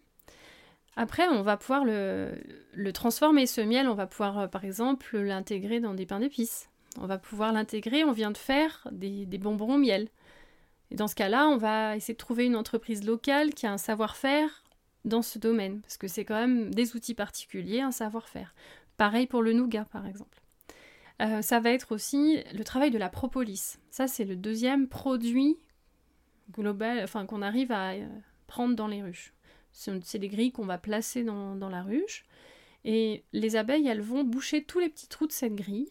Après, 0.97 1.29
on 1.29 1.43
va 1.43 1.57
pouvoir 1.57 1.85
le, 1.85 2.91
transformer, 2.93 3.47
ce 3.47 3.61
miel, 3.61 3.89
on 3.89 3.95
va 3.95 4.09
pouvoir, 4.09 4.51
par 4.51 4.65
exemple, 4.65 5.17
l'intégrer 5.19 5.79
dans 5.79 5.95
des 5.95 6.07
pains 6.07 6.19
d'épices. 6.19 6.69
On 7.01 7.07
va 7.07 7.19
pouvoir 7.19 7.53
l'intégrer, 7.53 8.03
on 8.03 8.11
vient 8.11 8.33
de 8.33 8.37
faire 8.37 8.89
des, 8.91 9.25
des 9.25 9.39
bonbons 9.39 9.79
miel. 9.79 10.09
Et 10.91 10.97
dans 10.97 11.07
ce 11.07 11.15
cas-là, 11.15 11.47
on 11.47 11.59
va 11.59 11.95
essayer 11.95 12.15
de 12.15 12.19
trouver 12.19 12.47
une 12.47 12.57
entreprise 12.57 13.05
locale 13.05 13.55
qui 13.55 13.67
a 13.67 13.73
un 13.73 13.79
savoir-faire 13.79 14.65
dans 15.05 15.23
ce 15.23 15.39
domaine, 15.39 15.81
parce 15.81 15.97
que 15.97 16.09
c'est 16.09 16.25
quand 16.25 16.39
même 16.39 16.73
des 16.75 16.97
outils 16.97 17.15
particuliers, 17.15 17.81
un 17.81 17.93
savoir-faire. 17.93 18.55
Pareil 18.97 19.27
pour 19.27 19.43
le 19.43 19.53
nougat, 19.53 19.87
par 19.87 20.07
exemple. 20.07 20.43
Euh, 21.21 21.43
ça 21.43 21.61
va 21.61 21.71
être 21.71 21.93
aussi 21.93 22.43
le 22.55 22.65
travail 22.65 22.91
de 22.91 22.99
la 22.99 23.09
propolis. 23.09 23.79
Ça, 23.91 24.07
c'est 24.07 24.25
le 24.25 24.37
deuxième 24.37 24.89
produit 24.89 25.59
global, 26.53 27.01
enfin 27.03 27.27
qu'on 27.27 27.43
arrive 27.43 27.73
à 27.73 27.93
euh, 27.93 28.07
prendre 28.47 28.77
dans 28.77 28.87
les 28.87 29.03
ruches. 29.03 29.33
C'est 29.73 30.19
des 30.19 30.29
grilles 30.29 30.53
qu'on 30.53 30.65
va 30.67 30.79
placer 30.79 31.23
dans, 31.23 31.55
dans 31.55 31.69
la 31.69 31.83
ruche. 31.83 32.25
Et 32.85 33.25
les 33.33 33.57
abeilles, 33.57 33.87
elles 33.87 34.01
vont 34.01 34.25
boucher 34.25 34.65
tous 34.65 34.79
les 34.79 34.89
petits 34.89 35.09
trous 35.09 35.27
de 35.27 35.33
cette 35.33 35.55
grille 35.55 35.91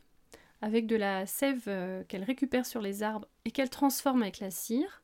avec 0.61 0.87
de 0.87 0.95
la 0.95 1.25
sève 1.25 1.63
euh, 1.67 2.03
qu'elle 2.07 2.23
récupère 2.23 2.65
sur 2.65 2.81
les 2.81 3.03
arbres 3.03 3.27
et 3.45 3.51
qu'elle 3.51 3.69
transforme 3.69 4.23
avec 4.23 4.39
la 4.39 4.51
cire. 4.51 5.01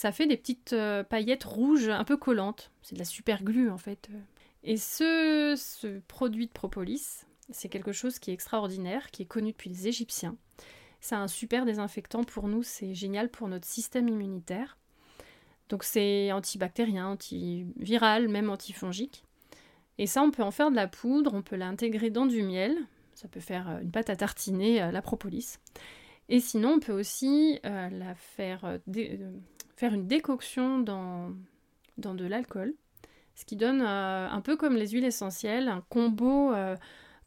Ça 0.00 0.12
fait 0.12 0.26
des 0.26 0.38
petites 0.38 0.72
euh, 0.72 1.04
paillettes 1.04 1.44
rouges 1.44 1.90
un 1.90 2.04
peu 2.04 2.16
collantes. 2.16 2.70
C'est 2.80 2.94
de 2.94 2.98
la 2.98 3.04
super 3.04 3.42
glu 3.42 3.68
en 3.68 3.76
fait. 3.76 4.08
Et 4.64 4.78
ce, 4.78 5.98
produit 6.08 6.46
de 6.46 6.52
propolis, 6.52 7.26
c'est 7.50 7.68
quelque 7.68 7.92
chose 7.92 8.18
qui 8.18 8.30
est 8.30 8.32
extraordinaire, 8.32 9.10
qui 9.10 9.20
est 9.20 9.26
connu 9.26 9.52
depuis 9.52 9.68
les 9.68 9.88
Égyptiens. 9.88 10.38
C'est 11.02 11.16
un 11.16 11.28
super 11.28 11.66
désinfectant 11.66 12.24
pour 12.24 12.48
nous, 12.48 12.62
c'est 12.62 12.94
génial 12.94 13.28
pour 13.28 13.46
notre 13.48 13.66
système 13.66 14.08
immunitaire. 14.08 14.78
Donc 15.68 15.84
c'est 15.84 16.32
antibactérien, 16.32 17.08
antiviral, 17.08 18.28
même 18.28 18.48
antifongique. 18.48 19.22
Et 19.98 20.06
ça, 20.06 20.22
on 20.22 20.30
peut 20.30 20.42
en 20.42 20.50
faire 20.50 20.70
de 20.70 20.76
la 20.76 20.88
poudre, 20.88 21.34
on 21.34 21.42
peut 21.42 21.56
l'intégrer 21.56 22.08
dans 22.08 22.24
du 22.24 22.42
miel, 22.42 22.74
ça 23.12 23.28
peut 23.28 23.38
faire 23.38 23.68
euh, 23.68 23.80
une 23.82 23.90
pâte 23.90 24.08
à 24.08 24.16
tartiner, 24.16 24.82
euh, 24.82 24.92
la 24.92 25.02
propolis. 25.02 25.58
Et 26.30 26.40
sinon, 26.40 26.76
on 26.76 26.80
peut 26.80 26.98
aussi 26.98 27.58
la 27.64 28.14
faire, 28.14 28.78
faire 29.80 29.94
une 29.94 30.06
décoction 30.06 30.78
dans, 30.78 31.32
de 31.96 32.26
l'alcool, 32.26 32.74
ce 33.34 33.46
qui 33.46 33.56
donne 33.56 33.80
un 33.80 34.40
peu 34.42 34.56
comme 34.56 34.76
les 34.76 34.88
huiles 34.88 35.06
essentielles, 35.06 35.68
un 35.68 35.82
combo 35.88 36.52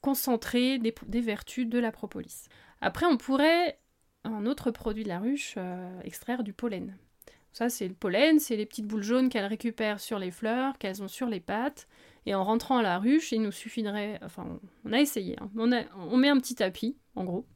concentré 0.02 0.78
des, 0.78 1.22
vertus 1.22 1.68
de 1.68 1.80
la 1.80 1.92
propolis. 1.92 2.46
Après, 2.80 3.08
on 3.08 3.18
pourrait, 3.18 3.80
un 4.24 4.46
autre 4.46 4.70
produit 4.70 5.04
de 5.04 5.10
la 5.10 5.20
ruche, 5.20 5.58
extraire 6.04 6.44
du 6.44 6.54
pollen. 6.54 6.96
Ça, 7.54 7.70
c'est 7.70 7.88
le 7.88 7.96
pollen, 7.96 8.40
c'est 8.40 8.56
les 8.56 8.68
petites 8.68 8.86
boules 8.88 9.04
jaunes 9.04 9.30
qu'elles 9.30 9.46
récupèrent 9.46 10.00
sur 10.00 10.20
les 10.20 10.32
fleurs, 10.32 10.78
qu'elles 10.78 11.02
ont 11.02 11.08
sur 11.08 11.28
les 11.28 11.40
pattes. 11.40 11.88
Et 12.28 12.36
en 12.36 12.44
rentrant 12.44 12.78
à 12.78 12.84
la 12.84 13.00
ruche, 13.00 13.32
il 13.32 13.42
nous 13.42 13.52
suffirait. 13.52 14.20
Enfin, 14.24 14.60
on 14.86 14.94
a 14.94 15.00
essayé. 15.00 15.38
Hein. 15.42 15.50
On, 15.58 15.72
on 15.98 16.18
met 16.18 16.30
un 16.30 16.38
petit 16.38 16.56
tapis, 16.56 16.98
en 17.16 17.24
gros. 17.24 17.48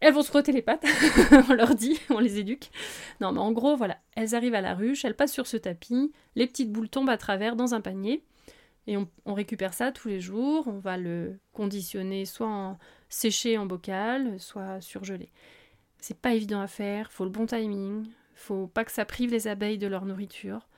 Elles 0.00 0.12
vont 0.12 0.22
se 0.22 0.28
frotter 0.28 0.52
les 0.52 0.62
pattes, 0.62 0.84
on 1.48 1.54
leur 1.54 1.74
dit, 1.74 1.98
on 2.10 2.18
les 2.18 2.38
éduque. 2.38 2.70
Non, 3.20 3.32
mais 3.32 3.40
en 3.40 3.52
gros, 3.52 3.76
voilà, 3.76 3.98
elles 4.16 4.34
arrivent 4.34 4.54
à 4.54 4.60
la 4.60 4.74
ruche, 4.74 5.04
elles 5.04 5.16
passent 5.16 5.32
sur 5.32 5.46
ce 5.46 5.56
tapis, 5.56 6.12
les 6.34 6.46
petites 6.46 6.70
boules 6.70 6.90
tombent 6.90 7.10
à 7.10 7.16
travers 7.16 7.56
dans 7.56 7.74
un 7.74 7.80
panier, 7.80 8.22
et 8.86 8.96
on, 8.96 9.34
récupère 9.34 9.72
ça 9.72 9.92
tous 9.92 10.08
les 10.08 10.20
jours. 10.20 10.68
On 10.68 10.78
va 10.78 10.96
le 10.96 11.38
conditionner 11.52 12.26
soit 12.26 12.48
en 12.48 12.78
séché 13.08 13.56
en 13.56 13.66
bocal, 13.66 14.38
soit 14.38 14.80
surgelé. 14.80 15.30
C'est 15.98 16.18
pas 16.18 16.34
évident 16.34 16.60
à 16.60 16.66
faire, 16.66 17.10
faut 17.10 17.24
le 17.24 17.30
bon 17.30 17.46
timing, 17.46 18.04
faut 18.34 18.66
pas 18.66 18.84
que 18.84 18.92
ça 18.92 19.06
prive 19.06 19.30
les 19.30 19.48
abeilles 19.48 19.78
de 19.78 19.86
leur 19.86 20.04
nourriture. 20.04 20.68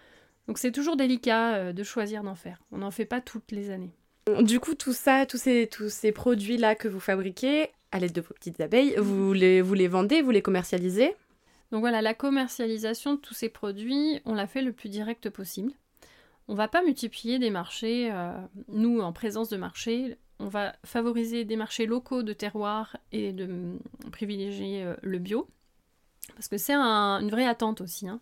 Donc 0.47 0.59
c'est 0.59 0.71
toujours 0.71 0.97
délicat 0.97 1.55
euh, 1.55 1.73
de 1.73 1.83
choisir 1.83 2.23
d'en 2.23 2.37
faire. 2.37 2.63
On 2.71 2.79
n'en 2.79 2.93
fait 2.93 3.07
pas 3.07 3.21
toutes 3.21 3.51
les 3.51 3.71
années. 3.71 3.97
Du 4.41 4.61
coup, 4.61 4.75
tout 4.75 4.93
ça, 4.93 5.27
tous 5.27 5.39
ces, 5.39 5.69
tous 5.69 5.89
ces 5.89 6.13
produits-là 6.13 6.75
que 6.77 6.89
vous 6.89 7.01
fabriquez, 7.01 7.71
à 7.93 7.99
l'aide 7.99 8.13
de 8.13 8.21
vos 8.21 8.35
petites 8.35 8.61
abeilles, 8.61 8.95
vous 8.99 9.33
les, 9.33 9.63
vous 9.63 9.75
les 9.75 9.89
vendez, 9.89 10.23
vous 10.23 10.31
les 10.31 10.43
commercialisez? 10.43 11.15
Donc 11.73 11.81
voilà, 11.81 12.03
la 12.03 12.15
commercialisation 12.15 13.15
de 13.15 13.21
tous 13.21 13.35
ces 13.35 13.49
produits, 13.49 14.21
on 14.25 14.35
l'a 14.35 14.47
fait 14.47 14.63
le 14.63 14.73
plus 14.73 14.89
direct 14.89 15.31
possible. 15.31 15.73
On 16.49 16.55
va 16.55 16.69
pas 16.69 16.83
multiplier 16.83 17.39
des 17.39 17.51
marchés. 17.51 18.11
Euh, 18.13 18.33
nous, 18.69 19.01
en 19.01 19.13
présence 19.13 19.49
de 19.49 19.57
marché, 19.57 20.17
on 20.39 20.47
va 20.47 20.77
favoriser 20.85 21.45
des 21.45 21.57
marchés 21.57 21.87
locaux 21.87 22.23
de 22.23 22.33
terroir 22.33 22.97
et 23.11 23.33
de 23.33 23.79
privilégier 24.13 24.85
euh, 24.85 24.95
le 25.03 25.19
bio, 25.19 25.49
parce 26.35 26.49
que 26.49 26.59
c'est 26.59 26.75
une 26.75 27.31
vraie 27.31 27.47
attente 27.47 27.81
aussi. 27.81 28.09
Hein. 28.09 28.21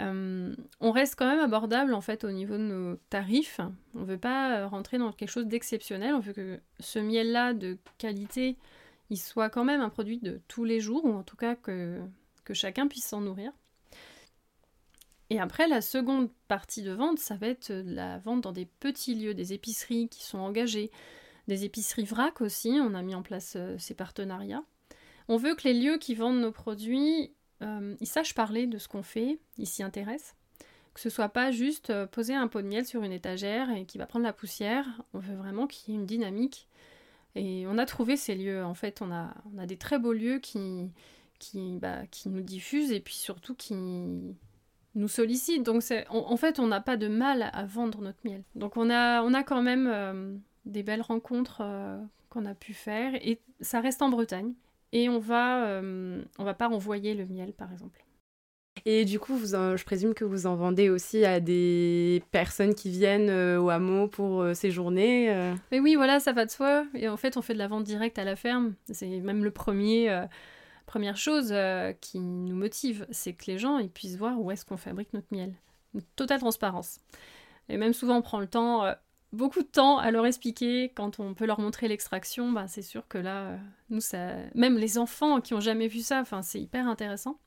Euh, 0.00 0.54
on 0.80 0.90
reste 0.90 1.16
quand 1.16 1.28
même 1.28 1.40
abordable 1.40 1.92
en 1.92 2.00
fait 2.00 2.24
au 2.24 2.30
niveau 2.30 2.54
de 2.54 2.62
nos 2.62 2.96
tarifs. 3.10 3.60
On 3.94 4.00
ne 4.00 4.04
veut 4.04 4.18
pas 4.18 4.66
rentrer 4.66 4.98
dans 4.98 5.12
quelque 5.12 5.30
chose 5.30 5.46
d'exceptionnel. 5.46 6.14
On 6.14 6.20
veut 6.20 6.32
que 6.32 6.60
ce 6.80 6.98
miel-là 6.98 7.52
de 7.54 7.78
qualité, 7.98 8.56
il 9.10 9.18
soit 9.18 9.50
quand 9.50 9.64
même 9.64 9.80
un 9.80 9.90
produit 9.90 10.18
de 10.18 10.40
tous 10.48 10.64
les 10.64 10.80
jours, 10.80 11.04
ou 11.04 11.12
en 11.12 11.22
tout 11.22 11.36
cas 11.36 11.54
que, 11.54 12.00
que 12.44 12.54
chacun 12.54 12.88
puisse 12.88 13.04
s'en 13.04 13.20
nourrir. 13.20 13.52
Et 15.30 15.40
après, 15.40 15.66
la 15.66 15.80
seconde 15.80 16.30
partie 16.48 16.82
de 16.82 16.92
vente, 16.92 17.18
ça 17.18 17.36
va 17.36 17.46
être 17.46 17.72
la 17.72 18.18
vente 18.18 18.42
dans 18.42 18.52
des 18.52 18.66
petits 18.66 19.14
lieux, 19.14 19.32
des 19.32 19.54
épiceries 19.54 20.08
qui 20.08 20.22
sont 20.22 20.38
engagées, 20.38 20.90
des 21.48 21.64
épiceries 21.64 22.04
vrac 22.04 22.40
aussi, 22.40 22.78
on 22.80 22.94
a 22.94 23.02
mis 23.02 23.14
en 23.14 23.22
place 23.22 23.54
euh, 23.56 23.76
ces 23.78 23.94
partenariats. 23.94 24.62
On 25.28 25.36
veut 25.36 25.54
que 25.54 25.64
les 25.64 25.74
lieux 25.74 25.98
qui 25.98 26.14
vendent 26.14 26.40
nos 26.40 26.52
produits, 26.52 27.32
euh, 27.62 27.94
ils 28.00 28.06
sachent 28.06 28.34
parler 28.34 28.66
de 28.66 28.78
ce 28.78 28.88
qu'on 28.88 29.02
fait, 29.02 29.38
ils 29.58 29.66
s'y 29.66 29.82
intéressent. 29.82 30.34
Que 30.94 31.00
ce 31.00 31.08
soit 31.08 31.30
pas 31.30 31.50
juste 31.50 31.90
euh, 31.90 32.06
poser 32.06 32.34
un 32.34 32.48
pot 32.48 32.60
de 32.60 32.66
miel 32.66 32.84
sur 32.84 33.02
une 33.02 33.12
étagère 33.12 33.70
et 33.70 33.86
qui 33.86 33.96
va 33.96 34.06
prendre 34.06 34.24
la 34.24 34.32
poussière. 34.32 34.86
On 35.14 35.18
veut 35.18 35.36
vraiment 35.36 35.66
qu'il 35.66 35.94
y 35.94 35.96
ait 35.96 36.00
une 36.00 36.06
dynamique. 36.06 36.68
Et 37.34 37.64
on 37.66 37.78
a 37.78 37.86
trouvé 37.86 38.16
ces 38.18 38.34
lieux. 38.34 38.62
En 38.62 38.74
fait, 38.74 39.00
on 39.00 39.10
a, 39.10 39.32
des 39.66 39.78
très 39.78 39.98
beaux 39.98 40.12
lieux 40.12 40.38
qui, 40.38 40.90
qui, 41.38 41.78
bah, 41.78 42.06
qui 42.10 42.28
nous 42.28 42.42
diffusent 42.42 42.92
et 42.92 43.00
puis 43.00 43.14
surtout 43.14 43.54
qui, 43.54 43.74
nous 44.94 45.08
sollicite. 45.08 45.62
Donc 45.62 45.82
en 46.08 46.36
fait, 46.36 46.58
on 46.58 46.66
n'a 46.66 46.80
pas 46.80 46.96
de 46.96 47.08
mal 47.08 47.50
à 47.52 47.64
vendre 47.64 48.00
notre 48.00 48.18
miel. 48.24 48.42
Donc 48.54 48.76
on 48.76 48.90
a, 48.90 49.22
on 49.22 49.34
a 49.34 49.42
quand 49.42 49.62
même 49.62 49.88
euh, 49.90 50.34
des 50.64 50.82
belles 50.82 51.02
rencontres 51.02 51.60
euh, 51.62 52.00
qu'on 52.28 52.44
a 52.46 52.54
pu 52.54 52.74
faire 52.74 53.14
et 53.14 53.40
ça 53.60 53.80
reste 53.80 54.02
en 54.02 54.08
Bretagne. 54.08 54.52
Et 54.92 55.08
on 55.08 55.18
va, 55.18 55.66
euh, 55.66 56.22
on 56.38 56.44
va 56.44 56.54
pas 56.54 56.68
envoyer 56.68 57.14
le 57.14 57.26
miel, 57.26 57.52
par 57.52 57.72
exemple. 57.72 58.04
Et 58.84 59.04
du 59.04 59.18
coup, 59.18 59.36
vous 59.36 59.48
je 59.48 59.84
présume 59.84 60.14
que 60.14 60.24
vous 60.24 60.46
en 60.46 60.56
vendez 60.56 60.88
aussi 60.88 61.24
à 61.24 61.40
des 61.40 62.22
personnes 62.30 62.74
qui 62.74 62.90
viennent 62.90 63.30
au 63.30 63.68
hameau 63.68 64.08
pour 64.08 64.44
séjourner. 64.56 65.54
Mais 65.70 65.78
oui, 65.78 65.94
voilà, 65.94 66.20
ça 66.20 66.32
va 66.32 66.46
de 66.46 66.50
soi. 66.50 66.86
Et 66.94 67.08
en 67.08 67.18
fait, 67.18 67.36
on 67.36 67.42
fait 67.42 67.52
de 67.52 67.58
la 67.58 67.68
vente 67.68 67.84
directe 67.84 68.18
à 68.18 68.24
la 68.24 68.34
ferme. 68.34 68.74
C'est 68.90 69.20
même 69.20 69.44
le 69.44 69.50
premier 69.50 70.26
Première 70.92 71.16
chose 71.16 71.48
euh, 71.52 71.94
qui 71.94 72.18
nous 72.18 72.54
motive, 72.54 73.06
c'est 73.10 73.32
que 73.32 73.46
les 73.46 73.56
gens 73.56 73.78
ils 73.78 73.88
puissent 73.88 74.16
voir 74.16 74.38
où 74.38 74.50
est-ce 74.50 74.66
qu'on 74.66 74.76
fabrique 74.76 75.14
notre 75.14 75.28
miel. 75.30 75.54
Une 75.94 76.02
totale 76.16 76.40
transparence. 76.40 76.98
Et 77.70 77.78
même 77.78 77.94
souvent 77.94 78.16
on 78.18 78.22
prend 78.22 78.40
le 78.40 78.46
temps, 78.46 78.84
euh, 78.84 78.92
beaucoup 79.32 79.62
de 79.62 79.68
temps 79.68 79.98
à 79.98 80.10
leur 80.10 80.26
expliquer 80.26 80.90
quand 80.94 81.18
on 81.20 81.34
peut 81.34 81.46
leur 81.46 81.60
montrer 81.60 81.88
l'extraction, 81.88 82.52
bah, 82.52 82.66
c'est 82.68 82.82
sûr 82.82 83.08
que 83.08 83.18
là, 83.18 83.42
euh, 83.42 83.56
nous, 83.90 84.00
ça... 84.00 84.36
même 84.54 84.76
les 84.76 84.98
enfants 84.98 85.40
qui 85.40 85.54
ont 85.54 85.60
jamais 85.60 85.88
vu 85.88 86.00
ça, 86.00 86.22
c'est 86.42 86.60
hyper 86.60 86.86
intéressant. 86.88 87.38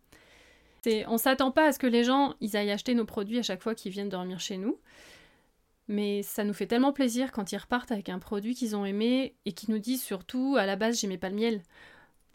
On 1.08 1.18
s'attend 1.18 1.52
pas 1.52 1.66
à 1.66 1.72
ce 1.72 1.80
que 1.80 1.88
les 1.88 2.04
gens 2.04 2.36
ils 2.42 2.56
aillent 2.56 2.72
acheter 2.72 2.94
nos 2.94 3.06
produits 3.06 3.40
à 3.40 3.44
chaque 3.44 3.62
fois 3.62 3.74
qu'ils 3.74 3.92
viennent 3.92 4.10
dormir 4.10 4.40
chez 4.40 4.58
nous. 4.58 4.78
Mais 5.88 6.24
ça 6.24 6.44
nous 6.44 6.54
fait 6.54 6.68
tellement 6.68 6.94
plaisir 6.94 7.32
quand 7.32 7.52
ils 7.52 7.58
repartent 7.58 7.92
avec 7.92 8.10
un 8.10 8.20
produit 8.20 8.56
qu'ils 8.56 8.76
ont 8.76 8.86
aimé 8.86 9.36
et 9.46 9.52
qui 9.52 9.70
nous 9.72 9.80
disent 9.80 10.04
surtout 10.04 10.56
à 10.58 10.66
la 10.66 10.76
base 10.76 11.00
j'aimais 11.00 11.18
pas 11.18 11.30
le 11.30 11.36
miel. 11.36 11.62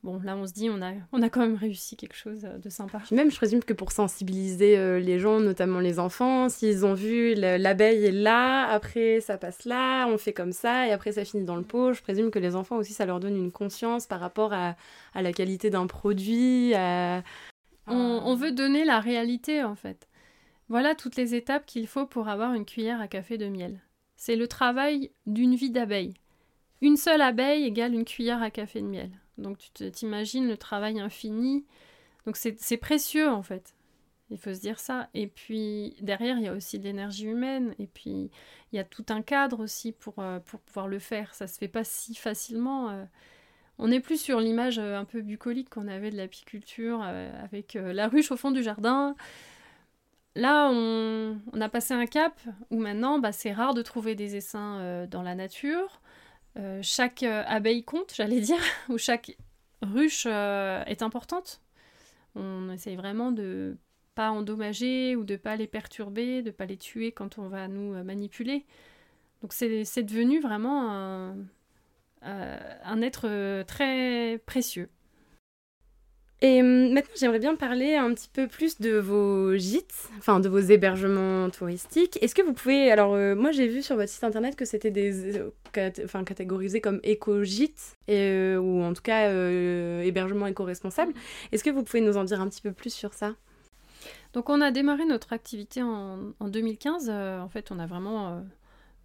Bon, 0.02 0.18
là, 0.24 0.34
on 0.34 0.46
se 0.46 0.52
dit, 0.54 0.70
on 0.70 0.80
a, 0.80 0.92
on 1.12 1.20
a 1.20 1.28
quand 1.28 1.40
même 1.40 1.56
réussi 1.56 1.94
quelque 1.94 2.16
chose 2.16 2.46
euh, 2.46 2.56
de 2.56 2.70
sympa. 2.70 3.02
même, 3.10 3.30
je 3.30 3.36
présume 3.36 3.62
que 3.62 3.74
pour 3.74 3.92
sensibiliser 3.92 4.78
euh, 4.78 4.98
les 4.98 5.18
gens, 5.18 5.40
notamment 5.40 5.78
les 5.78 5.98
enfants, 5.98 6.48
s'ils 6.48 6.86
ont 6.86 6.94
vu 6.94 7.34
l'abeille 7.34 8.06
est 8.06 8.12
là, 8.12 8.66
après 8.68 9.20
ça 9.20 9.36
passe 9.36 9.66
là, 9.66 10.06
on 10.06 10.16
fait 10.16 10.32
comme 10.32 10.52
ça, 10.52 10.86
et 10.86 10.92
après 10.92 11.12
ça 11.12 11.24
finit 11.26 11.44
dans 11.44 11.56
le 11.56 11.64
pot, 11.64 11.92
je 11.92 12.00
présume 12.00 12.30
que 12.30 12.38
les 12.38 12.56
enfants 12.56 12.76
aussi, 12.76 12.94
ça 12.94 13.04
leur 13.04 13.20
donne 13.20 13.36
une 13.36 13.52
conscience 13.52 14.06
par 14.06 14.20
rapport 14.20 14.54
à, 14.54 14.74
à 15.12 15.20
la 15.20 15.34
qualité 15.34 15.68
d'un 15.68 15.86
produit. 15.86 16.72
On, 16.74 17.22
on 17.86 18.34
veut 18.36 18.52
donner 18.52 18.84
la 18.84 19.00
réalité, 19.00 19.62
en 19.64 19.74
fait. 19.74 20.08
Voilà 20.70 20.94
toutes 20.94 21.16
les 21.16 21.34
étapes 21.34 21.66
qu'il 21.66 21.86
faut 21.86 22.06
pour 22.06 22.28
avoir 22.28 22.54
une 22.54 22.64
cuillère 22.64 23.00
à 23.00 23.08
café 23.08 23.36
de 23.36 23.48
miel. 23.48 23.80
C'est 24.16 24.36
le 24.36 24.46
travail 24.46 25.10
d'une 25.26 25.56
vie 25.56 25.70
d'abeille. 25.70 26.14
Une 26.80 26.96
seule 26.96 27.20
abeille 27.20 27.64
égale 27.64 27.92
une 27.92 28.04
cuillère 28.04 28.40
à 28.40 28.50
café 28.50 28.80
de 28.80 28.86
miel. 28.86 29.10
Donc 29.38 29.58
tu 29.58 29.90
t'imagines 29.90 30.48
le 30.48 30.56
travail 30.56 31.00
infini. 31.00 31.64
Donc 32.26 32.36
c'est 32.36 32.76
précieux 32.76 33.28
en 33.28 33.42
fait. 33.42 33.74
Il 34.30 34.38
faut 34.38 34.54
se 34.54 34.60
dire 34.60 34.78
ça. 34.78 35.08
Et 35.14 35.26
puis 35.26 35.96
derrière, 36.00 36.38
il 36.38 36.44
y 36.44 36.48
a 36.48 36.52
aussi 36.52 36.78
de 36.78 36.84
l'énergie 36.84 37.26
humaine. 37.26 37.74
Et 37.78 37.86
puis 37.86 38.30
il 38.72 38.76
y 38.76 38.78
a 38.78 38.84
tout 38.84 39.04
un 39.08 39.22
cadre 39.22 39.60
aussi 39.60 39.92
pour, 39.92 40.14
euh, 40.18 40.38
pour 40.40 40.60
pouvoir 40.60 40.88
le 40.88 40.98
faire. 40.98 41.34
Ça 41.34 41.46
se 41.46 41.58
fait 41.58 41.68
pas 41.68 41.84
si 41.84 42.14
facilement. 42.14 42.90
Euh. 42.90 43.04
On 43.78 43.88
n'est 43.88 44.00
plus 44.00 44.20
sur 44.20 44.40
l'image 44.40 44.78
euh, 44.78 44.96
un 44.98 45.04
peu 45.04 45.22
bucolique 45.22 45.70
qu'on 45.70 45.88
avait 45.88 46.10
de 46.10 46.16
l'apiculture 46.16 47.02
avec 47.02 47.74
la 47.74 48.08
ruche 48.08 48.30
au 48.30 48.36
fond 48.36 48.50
du 48.50 48.62
jardin. 48.62 49.16
Là, 50.36 50.70
on, 50.70 51.60
a 51.60 51.68
passé 51.68 51.92
un 51.92 52.06
cap 52.06 52.40
où 52.70 52.78
maintenant, 52.78 53.18
bah, 53.18 53.32
c'est 53.32 53.52
rare 53.52 53.74
de 53.74 53.82
trouver 53.82 54.14
des 54.14 54.36
essaims 54.36 55.06
dans 55.10 55.22
la 55.22 55.34
nature. 55.34 56.00
Euh, 56.58 56.80
chaque 56.82 57.22
euh, 57.22 57.44
abeille 57.46 57.84
compte, 57.84 58.12
j'allais 58.14 58.40
dire, 58.40 58.60
ou 58.88 58.98
chaque 58.98 59.36
ruche 59.82 60.24
euh, 60.26 60.82
est 60.84 61.02
importante. 61.02 61.60
On 62.34 62.70
essaye 62.70 62.96
vraiment 62.96 63.32
de 63.32 63.76
pas 64.14 64.30
endommager 64.30 65.16
ou 65.16 65.24
de 65.24 65.36
pas 65.36 65.56
les 65.56 65.66
perturber, 65.66 66.42
de 66.42 66.50
pas 66.50 66.66
les 66.66 66.76
tuer 66.76 67.12
quand 67.12 67.38
on 67.38 67.48
va 67.48 67.68
nous 67.68 68.02
manipuler. 68.04 68.66
Donc 69.42 69.52
c'est 69.52 70.02
devenu 70.02 70.40
vraiment 70.40 71.34
un 72.22 73.02
être 73.02 73.62
très 73.62 74.38
précieux. 74.46 74.90
Et 76.42 76.60
hum, 76.60 76.92
maintenant, 76.92 77.12
j'aimerais 77.18 77.38
bien 77.38 77.54
parler 77.54 77.94
un 77.96 78.14
petit 78.14 78.30
peu 78.32 78.48
plus 78.48 78.80
de 78.80 78.96
vos 78.96 79.56
gîtes, 79.56 80.08
enfin 80.18 80.40
de 80.40 80.48
vos 80.48 80.58
hébergements 80.58 81.50
touristiques. 81.50 82.18
Est-ce 82.22 82.34
que 82.34 82.40
vous 82.40 82.54
pouvez, 82.54 82.90
alors 82.90 83.12
euh, 83.14 83.34
moi 83.34 83.52
j'ai 83.52 83.66
vu 83.66 83.82
sur 83.82 83.96
votre 83.96 84.08
site 84.08 84.24
internet 84.24 84.56
que 84.56 84.64
c'était 84.64 84.90
des, 84.90 85.36
euh, 85.36 85.50
catégorisé 86.24 86.80
comme 86.80 87.00
éco-gîtes 87.02 87.98
euh, 88.08 88.56
ou 88.56 88.82
en 88.82 88.94
tout 88.94 89.02
cas 89.02 89.30
hébergement 90.02 90.46
éco-responsable. 90.46 91.12
Est-ce 91.52 91.62
que 91.62 91.70
vous 91.70 91.82
pouvez 91.82 92.00
nous 92.00 92.16
en 92.16 92.24
dire 92.24 92.40
un 92.40 92.48
petit 92.48 92.62
peu 92.62 92.72
plus 92.72 92.92
sur 92.92 93.12
ça? 93.12 93.34
Donc 94.32 94.48
on 94.48 94.62
a 94.62 94.70
démarré 94.70 95.04
notre 95.04 95.34
activité 95.34 95.82
en 95.82 96.32
2015. 96.40 97.10
en 97.10 97.48
fait, 97.48 97.70
on 97.70 97.78
a 97.78 97.86
vraiment 97.86 98.42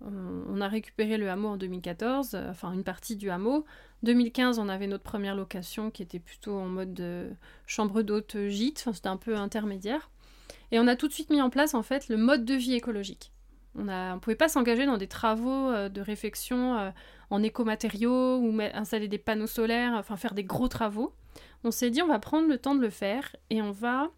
on 0.02 0.62
a 0.62 0.68
récupéré 0.68 1.18
le 1.18 1.30
hameau 1.30 1.50
en 1.50 1.58
2014, 1.58 2.38
enfin 2.50 2.72
une 2.74 2.84
partie 2.84 3.16
du 3.16 3.30
hameau. 3.30 3.66
2015, 4.04 4.60
on 4.60 4.70
avait 4.70 4.88
notre 4.88 5.04
première 5.04 5.36
location 5.36 5.90
qui 5.90 6.04
était 6.04 6.20
plutôt 6.20 6.58
en 6.58 6.68
mode 6.68 7.36
chambre 7.66 8.02
d'hôte 8.02 8.38
gîte, 8.50 8.82
enfin, 8.82 8.94
c'était 8.94 9.10
un 9.10 9.18
peu 9.18 9.36
intermédiaire. 9.36 10.10
Et 10.72 10.80
on 10.80 10.88
a 10.88 10.96
tout 10.96 11.08
de 11.08 11.14
suite 11.14 11.30
mis 11.30 11.42
en 11.42 11.50
place 11.50 11.74
en 11.74 11.84
fait 11.84 12.10
le 12.10 12.18
mode 12.18 12.46
de 12.46 12.54
vie 12.54 12.74
écologique. 12.74 13.32
On 13.78 13.84
ne 13.84 14.20
pouvait 14.20 14.36
pas 14.36 14.48
s'engager 14.48 14.86
dans 14.86 14.98
des 14.98 15.08
travaux 15.08 15.70
euh, 15.70 15.90
de 15.90 16.02
réfection 16.02 16.78
euh, 16.78 16.92
en 17.30 17.44
écomatériaux 17.44 18.38
ou 18.38 18.58
installer 18.74 19.08
des 19.08 19.18
panneaux 19.18 19.48
solaires, 19.48 19.94
enfin 19.96 20.16
faire 20.16 20.34
des 20.34 20.44
gros 20.44 20.68
travaux. 20.68 21.14
On 21.64 21.72
s'est 21.72 21.90
dit 21.90 22.02
on 22.02 22.08
va 22.08 22.20
prendre 22.20 22.48
le 22.48 22.58
temps 22.58 22.76
de 22.76 22.82
le 22.82 22.90
faire 22.90 23.36
et 23.50 23.62
on 23.62 23.72
va 23.72 24.12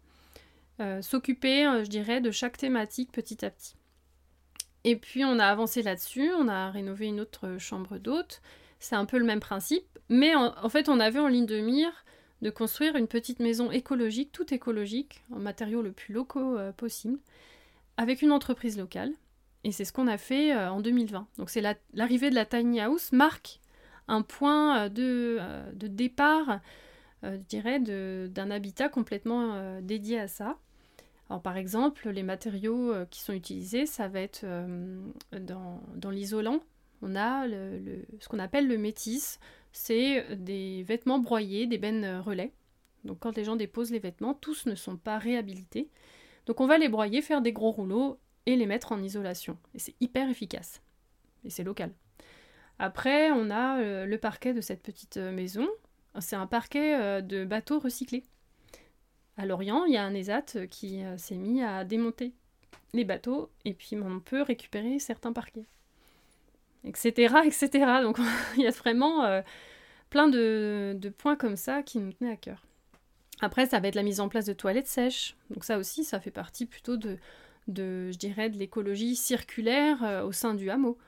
euh, 0.80 1.02
s'occuper, 1.02 1.64
je 1.82 1.88
dirais, 1.88 2.20
de 2.20 2.30
chaque 2.30 2.56
thématique 2.56 3.10
petit 3.10 3.44
à 3.44 3.50
petit. 3.50 3.77
Et 4.84 4.96
puis 4.96 5.24
on 5.24 5.38
a 5.38 5.46
avancé 5.46 5.82
là-dessus, 5.82 6.30
on 6.38 6.48
a 6.48 6.70
rénové 6.70 7.06
une 7.06 7.20
autre 7.20 7.56
chambre 7.58 7.98
d'hôte 7.98 8.40
c'est 8.80 8.96
un 8.96 9.04
peu 9.04 9.18
le 9.18 9.24
même 9.24 9.40
principe, 9.40 9.86
mais 10.08 10.34
en, 10.34 10.68
fait, 10.68 10.88
on 10.88 11.00
avait 11.00 11.18
en 11.18 11.28
ligne 11.28 11.46
de 11.46 11.60
mire 11.60 12.04
de 12.40 12.50
construire 12.50 12.94
une 12.96 13.08
petite 13.08 13.40
maison 13.40 13.70
écologique, 13.70 14.30
tout 14.30 14.54
écologique, 14.54 15.22
en 15.32 15.40
matériaux 15.40 15.82
le 15.82 15.90
plus 15.90 16.14
locaux 16.14 16.56
euh, 16.56 16.70
possible, 16.70 17.18
avec 17.96 18.22
une 18.22 18.30
entreprise 18.30 18.78
locale. 18.78 19.12
Et 19.64 19.72
c'est 19.72 19.84
ce 19.84 19.92
qu'on 19.92 20.06
a 20.06 20.18
fait 20.18 20.54
euh, 20.54 20.70
en 20.70 20.80
2020. 20.80 21.26
Donc 21.38 21.50
c'est 21.50 21.62
l'arrivée 21.92 22.30
de 22.30 22.36
la 22.36 22.46
tiny 22.46 22.80
house 22.80 23.10
marque 23.10 23.60
un 24.06 24.22
point 24.22 24.84
euh, 24.84 24.88
de, 24.88 25.40
de 25.74 25.88
départ, 25.88 26.60
je 27.24 27.36
dirais, 27.36 27.80
d'un 27.80 28.50
habitat 28.52 28.88
complètement 28.88 29.80
dédié 29.82 30.20
à 30.20 30.28
ça. 30.28 30.56
Alors 31.28 31.42
par 31.42 31.56
exemple, 31.56 32.08
les 32.08 32.22
matériaux 32.22 32.94
qui 33.10 33.20
sont 33.20 33.34
utilisés, 33.34 33.84
ça 33.84 34.08
va 34.08 34.20
être 34.20 34.46
dans, 35.32 35.82
dans 35.94 36.10
l'isolant, 36.10 36.60
on 37.02 37.14
a 37.16 37.46
ce 37.46 38.28
qu'on 38.28 38.38
appelle 38.38 38.66
le 38.66 38.78
métis, 38.78 39.38
c'est 39.72 40.36
des 40.36 40.82
vêtements 40.84 41.18
broyés, 41.18 41.66
des 41.66 41.76
bennes 41.76 42.20
relais. 42.20 42.52
Donc 43.04 43.18
quand 43.20 43.36
les 43.36 43.44
gens 43.44 43.56
déposent 43.56 43.90
les 43.90 43.98
vêtements, 43.98 44.34
tous 44.34 44.66
ne 44.66 44.74
sont 44.74 44.96
pas 44.96 45.18
réhabilités. 45.18 45.90
Donc 46.46 46.60
on 46.62 46.66
va 46.66 46.78
les 46.78 46.88
broyer, 46.88 47.20
faire 47.20 47.42
des 47.42 47.52
gros 47.52 47.70
rouleaux 47.70 48.18
et 48.46 48.56
les 48.56 48.66
mettre 48.66 48.92
en 48.92 49.02
isolation. 49.02 49.58
Et 49.74 49.78
c'est 49.78 49.94
hyper 50.00 50.30
efficace. 50.30 50.80
Et 51.44 51.50
c'est 51.50 51.64
local. 51.64 51.92
Après, 52.78 53.30
on 53.30 53.50
a 53.50 53.80
euh, 53.80 54.06
le 54.06 54.18
parquet 54.18 54.54
de 54.54 54.60
cette 54.60 54.82
petite 54.82 55.18
euh, 55.18 55.32
maison. 55.32 55.66
C'est 56.20 56.36
un 56.36 56.46
parquet 56.46 56.96
euh, 56.98 57.20
de 57.20 57.44
bateaux 57.44 57.78
recyclés. 57.78 58.24
À 59.38 59.46
Lorient, 59.46 59.84
il 59.86 59.94
y 59.94 59.96
a 59.96 60.04
un 60.04 60.14
ESAT 60.14 60.66
qui 60.68 61.00
s'est 61.16 61.36
mis 61.36 61.62
à 61.62 61.84
démonter 61.84 62.34
les 62.92 63.04
bateaux 63.04 63.50
et 63.64 63.72
puis 63.72 63.96
on 63.96 64.20
peut 64.20 64.42
récupérer 64.42 64.98
certains 64.98 65.32
parquets. 65.32 65.64
etc., 66.84 67.36
etc. 67.46 67.68
Donc 68.02 68.18
il 68.56 68.64
y 68.64 68.66
a 68.66 68.70
vraiment 68.70 69.42
plein 70.10 70.28
de, 70.28 71.12
points 71.16 71.36
comme 71.36 71.56
ça 71.56 71.82
qui 71.82 71.98
nous 71.98 72.12
tenaient 72.12 72.32
à 72.32 72.36
cœur. 72.36 72.66
Après, 73.40 73.66
ça 73.66 73.78
va 73.78 73.88
être 73.88 73.94
la 73.94 74.02
mise 74.02 74.20
en 74.20 74.28
place 74.28 74.44
de 74.44 74.52
toilettes 74.52 74.88
sèches. 74.88 75.36
Donc 75.50 75.64
ça 75.64 75.78
aussi, 75.78 76.02
ça 76.02 76.18
fait 76.18 76.32
partie 76.32 76.66
plutôt 76.66 76.96
de, 76.96 77.16
je 77.68 78.18
dirais, 78.18 78.50
de 78.50 78.58
l'écologie 78.58 79.14
circulaire 79.14 80.24
au 80.26 80.32
sein 80.32 80.54
du 80.54 80.68
hameau 80.68 80.98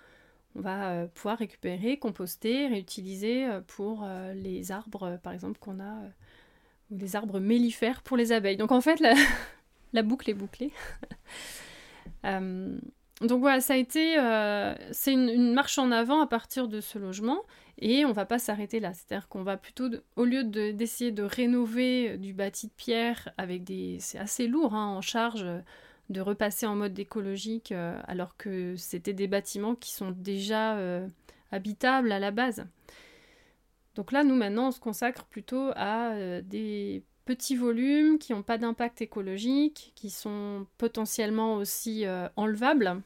on 0.56 0.60
va 0.60 0.90
euh, 0.90 1.06
pouvoir 1.06 1.38
récupérer, 1.38 1.99
composter, 1.99 2.66
réutiliser 2.68 3.46
euh, 3.46 3.60
pour 3.60 4.04
euh, 4.04 4.32
les 4.34 4.72
arbres, 4.72 5.18
par 5.22 5.32
exemple, 5.32 5.58
qu'on 5.58 5.80
a, 5.80 6.02
ou 6.90 6.99
les 6.99 7.16
arbres 7.16 7.40
mellifères 7.40 8.02
pour 8.02 8.16
les 8.16 8.32
abeilles. 8.32 8.56
Donc 8.56 8.73
en 8.73 8.80
fait, 8.80 9.00
la, 9.00 10.02
boucle 10.02 10.30
est 10.30 10.35
bouclée. 10.35 10.73
donc 12.25 13.40
voilà, 13.40 13.61
ça 13.61 13.75
a 13.75 13.76
été, 13.76 14.16
c'est 14.92 15.12
une, 15.12 15.52
marche 15.52 15.78
en 15.78 15.90
avant 15.90 16.20
à 16.20 16.26
partir 16.26 16.68
de 16.68 16.80
ce 16.80 16.99
logement, 16.99 17.42
et 17.78 18.04
on 18.04 18.12
va 18.12 18.26
pas 18.26 18.38
s'arrêter 18.38 18.80
là. 18.80 18.92
C'est-à-dire 18.92 19.28
qu'on 19.28 19.42
va 19.42 19.56
plutôt, 19.56 19.88
au 20.16 20.25
lieu 20.25 20.44
d'essayer 20.44 21.12
de, 21.12 21.23
rénover 21.23 22.18
du 22.18 22.35
bâti 22.35 22.66
de 22.66 22.73
pierre 22.73 23.30
avec 23.38 23.64
des, 23.64 23.99
c'est 24.00 24.18
assez 24.18 24.47
lourd 24.47 24.75
hein, 24.75 24.87
en 24.87 25.00
charge 25.00 25.47
de 26.11 26.20
repasser 26.20 26.66
en 26.66 26.76
mode 26.76 26.99
écologique 26.99 27.73
euh, 27.73 27.99
alors 28.06 28.37
que 28.37 28.75
c'était 28.76 29.12
des 29.12 29.28
bâtiments 29.28 29.76
qui 29.76 29.92
sont 29.92 30.11
déjà 30.11 30.76
euh, 30.76 31.06
habitables 31.52 32.12
à 32.12 32.18
la 32.18 32.32
base. 32.32 32.66
Donc 33.94 34.12
là, 34.12 34.25
nous 34.25 34.35
maintenant, 34.35 34.68
on 34.68 34.70
se 34.70 34.80
consacre 34.80 35.25
plutôt 35.25 35.70
à 35.75 36.12
euh, 36.12 36.42
des 36.42 37.04
petits 37.25 37.56
volumes 37.56 38.18
qui 38.18 38.32
n'ont 38.32 38.42
pas 38.42 38.59
d'impact 38.59 39.02
écologique, 39.02 39.92
qui 39.94 40.11
sont 40.11 40.66
potentiellement 40.78 41.54
aussi 41.54 42.04
enlevables, 42.35 43.02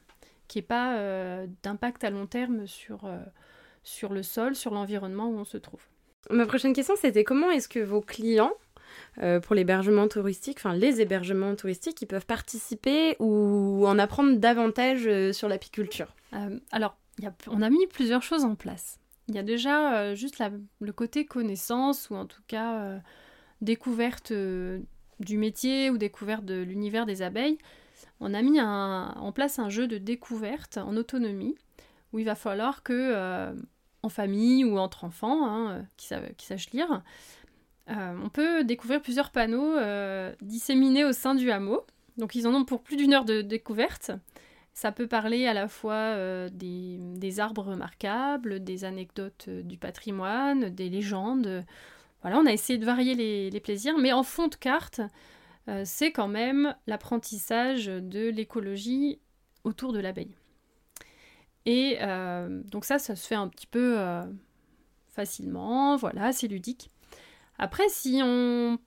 qui 0.47 0.57
n'aient 0.57 0.63
pas 0.63 1.45
d'impact 1.61 2.03
à 2.03 2.09
long 2.09 2.25
terme 2.25 2.65
sur, 2.65 3.07
sur 3.83 4.13
le 4.13 4.23
sol, 4.23 4.55
sur 4.55 4.73
l'environnement 4.73 5.27
où 5.27 5.37
on 5.37 5.45
se 5.45 5.57
trouve. 5.57 5.81
Ma 6.31 6.47
prochaine 6.47 6.73
question, 6.73 6.95
c'était 6.95 7.23
comment 7.23 7.51
est-ce 7.51 7.67
que 7.67 7.79
vos 7.79 8.01
clients 8.01 8.53
euh, 9.21 9.39
pour 9.39 9.55
l'hébergement 9.55 10.07
touristique, 10.07 10.57
enfin 10.59 10.73
les 10.73 11.01
hébergements 11.01 11.55
touristiques, 11.55 12.01
ils 12.01 12.07
peuvent 12.07 12.25
participer 12.25 13.15
ou 13.19 13.85
en 13.87 13.97
apprendre 13.99 14.37
davantage 14.37 15.07
euh, 15.07 15.31
sur 15.31 15.47
l'apiculture? 15.47 16.13
Euh, 16.33 16.59
Alors, 16.71 16.97
on 17.47 17.61
a 17.61 17.69
mis 17.69 17.87
plusieurs 17.87 18.23
choses 18.23 18.43
en 18.43 18.55
place. 18.55 18.99
Il 19.27 19.35
y 19.35 19.39
a 19.39 19.43
déjà 19.43 20.13
juste 20.13 20.41
le 20.79 20.91
côté 20.93 21.25
connaissance 21.25 22.09
ou 22.09 22.15
en 22.15 22.25
tout 22.25 22.43
cas 22.47 22.99
découverte 23.61 24.31
du 25.19 25.37
métier 25.37 25.89
ou 25.89 25.97
découverte 25.97 26.45
de 26.45 26.61
l'univers 26.61 27.07
des 27.07 27.23
abeilles. 27.23 27.57
On 28.19 28.35
a 28.35 28.41
mis 28.43 28.61
en 28.61 29.31
place 29.31 29.57
un 29.57 29.69
jeu 29.69 29.87
de 29.87 29.97
découverte 29.97 30.77
en 30.77 30.95
autonomie 30.95 31.55
où 32.13 32.19
il 32.19 32.25
va 32.25 32.35
falloir 32.35 32.83
que 32.83 33.55
en 34.03 34.09
famille 34.09 34.63
ou 34.63 34.77
entre 34.77 35.05
enfants 35.05 35.47
hein, 35.47 35.85
qui, 35.97 36.13
qui, 36.37 36.45
sachent 36.45 36.69
lire, 36.69 37.01
euh, 37.89 38.17
on 38.23 38.29
peut 38.29 38.63
découvrir 38.63 39.01
plusieurs 39.01 39.31
panneaux 39.31 39.77
euh, 39.77 40.33
disséminés 40.41 41.05
au 41.05 41.11
sein 41.11 41.35
du 41.35 41.51
hameau. 41.51 41.85
Donc 42.17 42.35
ils 42.35 42.47
en 42.47 42.53
ont 42.53 42.65
pour 42.65 42.81
plus 42.81 42.97
d'une 42.97 43.13
heure 43.13 43.25
de 43.25 43.41
découverte. 43.41 44.11
Ça 44.75 44.91
peut 44.91 45.07
parler 45.07 45.47
à 45.47 45.55
la 45.55 45.67
fois 45.67 45.93
euh, 45.93 46.47
des, 46.51 47.39
arbres 47.39 47.63
remarquables, 47.63 48.63
des 48.63 48.85
anecdotes 48.85 49.49
du 49.49 49.77
patrimoine, 49.79 50.69
des 50.69 50.89
légendes. 50.89 51.65
Voilà, 52.21 52.37
on 52.37 52.45
a 52.45 52.51
essayé 52.51 52.77
de 52.77 52.85
varier 52.85 53.15
les, 53.15 53.59
plaisirs, 53.59 53.97
mais 53.97 54.13
en 54.13 54.21
fond 54.21 54.47
de 54.47 54.55
carte, 54.55 55.01
c'est 55.83 56.11
quand 56.11 56.27
même 56.27 56.75
l'apprentissage 56.85 57.87
de 57.87 58.29
l'écologie 58.29 59.19
autour 59.63 59.93
de 59.93 59.99
l'abeille. 59.99 60.35
Et 61.65 61.97
donc 62.65 62.85
ça, 62.85 62.99
ça 62.99 63.15
se 63.15 63.27
fait 63.27 63.35
un 63.35 63.47
petit 63.47 63.67
peu 63.67 63.97
facilement, 65.15 65.95
voilà, 65.95 66.31
c'est 66.33 66.47
ludique. 66.47 66.89
Après, 67.57 67.87
si 67.89 68.19
on, 68.23 68.77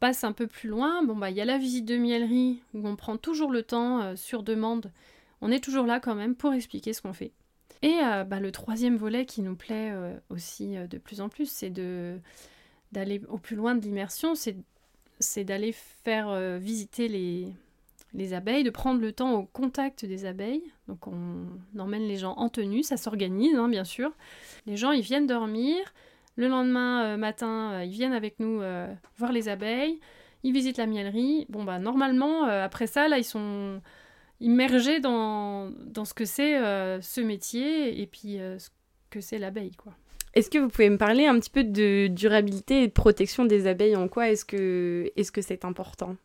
passe 0.00 0.24
un 0.24 0.32
peu 0.32 0.46
plus 0.46 0.68
loin, 0.68 1.04
bon 1.04 1.14
bah 1.14 1.30
il 1.30 1.36
y 1.36 1.42
a 1.42 1.44
la 1.44 1.58
visite 1.58 1.84
de 1.84 1.96
miellerie 1.96 2.62
où 2.72 2.88
on 2.88 2.96
prend 2.96 3.18
toujours 3.18 3.50
le 3.50 3.62
temps 3.62 4.00
euh, 4.00 4.16
sur 4.16 4.42
demande. 4.42 4.90
On 5.44 5.50
est 5.50 5.62
toujours 5.62 5.86
là 5.86 6.00
quand 6.00 6.14
même 6.14 6.34
pour 6.34 6.52
expliquer 6.52 6.92
ce 6.92 7.02
qu'on 7.02 7.12
fait. 7.12 7.32
Et 7.82 7.94
euh, 8.02 8.24
bah, 8.24 8.40
le 8.40 8.50
troisième 8.50 8.96
volet 8.96 9.26
qui 9.26 9.42
nous 9.42 9.56
plaît 9.56 9.90
euh, 9.92 10.16
aussi 10.30 10.76
de 10.76 10.98
plus 10.98 11.20
en 11.20 11.28
plus, 11.28 11.50
c'est 11.50 11.70
d'aller 11.70 13.20
au 13.28 13.38
plus 13.38 13.56
loin 13.56 13.74
de 13.74 13.82
l'immersion, 13.82 14.34
c'est 14.34 15.44
d'aller 15.44 15.72
faire 15.72 16.58
visiter 16.58 17.08
les, 17.08 17.52
les 18.14 18.32
abeilles, 18.32 18.64
de 18.64 18.70
prendre 18.70 19.00
le 19.00 19.12
temps 19.12 19.32
au 19.34 19.44
contact 19.44 20.04
des 20.04 20.24
abeilles. 20.24 20.64
Donc 20.88 21.06
on 21.06 21.46
emmène 21.78 22.06
les 22.06 22.16
gens 22.16 22.34
en 22.36 22.48
tenue, 22.48 22.82
ça 22.82 22.96
s'organise 22.96 23.56
hein, 23.56 23.68
bien 23.68 23.84
sûr. 23.84 24.12
Les 24.66 24.76
gens 24.76 24.92
ils 24.92 25.02
viennent 25.02 25.26
dormir, 25.26 25.76
le 26.36 26.48
lendemain 26.48 27.04
euh, 27.04 27.16
matin, 27.16 27.72
euh, 27.72 27.84
ils 27.84 27.92
viennent 27.92 28.12
avec 28.12 28.40
nous 28.40 28.60
euh, 28.60 28.92
voir 29.18 29.32
les 29.32 29.48
abeilles, 29.48 30.00
ils 30.42 30.52
visitent 30.52 30.78
la 30.78 30.86
miellerie. 30.86 31.46
Bon, 31.48 31.64
bah, 31.64 31.78
normalement, 31.78 32.44
après 32.44 32.86
ça, 32.86 33.08
là, 33.08 33.16
ils 33.16 33.24
sont 33.24 33.80
immergés 34.40 35.00
dans, 35.00 35.70
dans 35.86 36.04
ce 36.04 36.14
que 36.14 36.24
c'est 36.24 36.58
ce 37.00 37.20
métier 37.20 38.00
et 38.00 38.06
puis 38.06 38.38
ce 38.58 38.68
que 39.10 39.20
c'est 39.20 39.38
l'abeille, 39.38 39.72
quoi. 39.72 39.94
Est-ce 40.34 40.50
que 40.50 40.58
vous 40.58 40.68
pouvez 40.68 40.90
me 40.90 40.98
parler 40.98 41.26
un 41.26 41.38
petit 41.38 41.50
peu 41.50 41.62
de 41.62 42.08
durabilité 42.08 42.82
et 42.82 42.88
de 42.88 42.92
protection 42.92 43.44
des 43.44 43.68
abeilles? 43.68 43.94
En 43.94 44.08
quoi 44.08 44.30
est-ce 44.30 44.44
que 44.44 45.12
est-ce 45.14 45.30
que 45.30 45.40
c'est 45.40 45.64
important? 45.64 46.16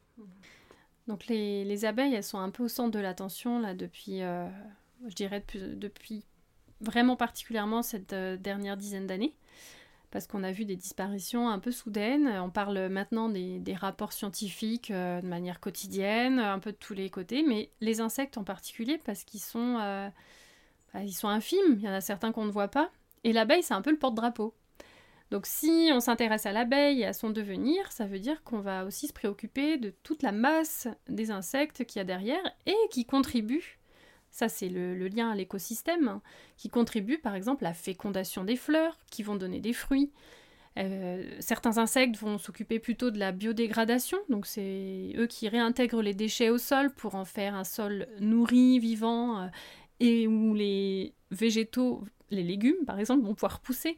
Donc 1.08 1.28
les, 1.28 1.64
les, 1.64 1.86
abeilles, 1.86 2.16
elles 2.16 2.24
sont 2.24 2.40
un 2.40 2.50
peu 2.50 2.64
au 2.64 2.68
centre 2.68 2.92
de 2.92 3.00
l'attention 3.00 3.60
là 3.60 3.76
depuis, 3.76 4.22
je 4.22 5.16
dirais 5.16 5.42
depuis, 5.42 5.62
depuis, 5.76 6.24
vraiment 6.82 7.16
particulièrement 7.16 7.84
cette 7.84 8.14
dernière 8.14 8.78
dizaine 8.78 9.06
d'années 9.06 9.36
parce 10.12 10.28
qu'on 10.28 10.44
a 10.44 10.52
vu 10.52 10.66
des 10.66 10.76
disparitions 10.76 11.50
un 11.50 11.60
peu 11.60 11.72
soudaines. 11.72 12.28
On 12.28 12.50
parle 12.50 12.90
maintenant 12.90 13.30
des, 13.30 13.76
rapports 13.76 14.14
scientifiques 14.14 14.92
euh, 14.92 15.22
de 15.22 15.28
manière 15.28 15.60
quotidienne, 15.60 16.40
un 16.40 16.60
peu 16.60 16.72
de 16.72 16.78
tous 16.78 16.94
les 16.94 17.10
côtés, 17.10 17.44
mais 17.44 17.72
les 17.82 18.02
insectes 18.02 18.38
en 18.38 18.44
particulier 18.44 19.00
parce 19.06 19.24
qu'ils 19.24 19.40
sont, 19.40 19.78
euh, 19.80 20.10
bah, 20.94 21.08
sont 21.08 21.28
infimes. 21.28 21.78
Il 21.78 21.84
y 21.84 21.90
en 21.90 21.94
a 21.94 22.02
certains 22.02 22.32
qu'on 22.32 22.46
ne 22.46 22.52
voit 22.52 22.68
pas. 22.68 22.92
Et 23.24 23.34
l'abeille, 23.34 23.64
c'est 23.64 23.74
un 23.74 23.82
peu 23.82 23.92
le 23.92 23.98
porte-drapeau. 23.98 24.56
Donc 25.32 25.46
si 25.46 25.92
on 25.94 26.00
s'intéresse 26.00 26.48
à 26.48 26.52
l'abeille 26.52 27.02
et 27.02 27.06
à 27.06 27.14
son 27.14 27.30
devenir, 27.30 27.92
ça 27.92 28.08
veut 28.08 28.20
dire 28.20 28.44
qu'on 28.44 28.60
va 28.60 28.86
aussi 28.86 29.08
se 29.08 29.14
préoccuper 29.14 29.78
de 29.78 29.92
toute 30.04 30.24
la 30.24 30.32
masse 30.32 30.88
des 31.08 31.30
insectes 31.30 31.86
qu'il 31.86 32.00
y 32.00 32.02
a 32.02 32.06
derrière 32.06 32.42
et 32.66 32.76
qui 32.90 33.06
contribuent 33.06 33.79
ça, 34.32 34.50
c'est 34.50 34.70
le, 34.70 35.08
lien 35.08 35.32
à 35.32 35.36
l'écosystème 35.36 36.08
hein, 36.08 36.22
qui 36.58 36.70
contribue 36.70 37.18
par 37.18 37.36
exemple 37.36 37.66
à 37.66 37.70
la 37.70 37.74
fécondation 37.74 38.44
des 38.44 38.56
fleurs 38.56 38.98
qui 39.10 39.24
vont 39.24 39.36
donner 39.36 39.60
des 39.60 39.74
fruits. 39.74 40.12
Euh, 40.78 41.24
certains 41.40 41.78
insectes 41.78 42.18
vont 42.18 42.38
s'occuper 42.38 42.80
plutôt 42.80 43.12
de 43.12 43.18
la 43.18 43.32
biodégradation, 43.32 44.18
donc 44.30 44.46
c'est 44.46 45.14
eux 45.18 45.28
qui 45.28 45.50
réintègrent 45.50 46.02
les 46.02 46.14
déchets 46.14 46.50
au 46.50 46.58
sol 46.58 46.94
pour 46.94 47.16
en 47.16 47.26
faire 47.26 47.56
un 47.56 47.64
sol 47.64 48.08
nourri, 48.20 48.80
vivant, 48.80 49.42
euh, 49.42 49.48
et 50.00 50.28
où 50.28 50.54
les 50.54 51.14
végétaux, 51.32 52.06
les 52.30 52.44
légumes 52.44 52.86
par 52.86 53.00
exemple, 53.00 53.26
vont 53.26 53.34
pouvoir 53.34 53.60
pousser. 53.60 53.98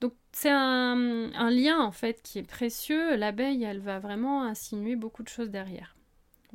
Donc 0.00 0.14
c'est 0.32 0.50
un, 0.50 1.32
un, 1.34 1.50
lien 1.50 1.80
en 1.80 1.92
fait 1.92 2.22
qui 2.22 2.38
est 2.38 2.48
précieux. 2.48 3.16
L'abeille, 3.16 3.64
elle 3.64 3.80
va 3.80 3.98
vraiment 3.98 4.44
insinuer 4.44 4.94
beaucoup 4.94 5.22
de 5.22 5.28
choses 5.28 5.50
derrière. 5.50 5.96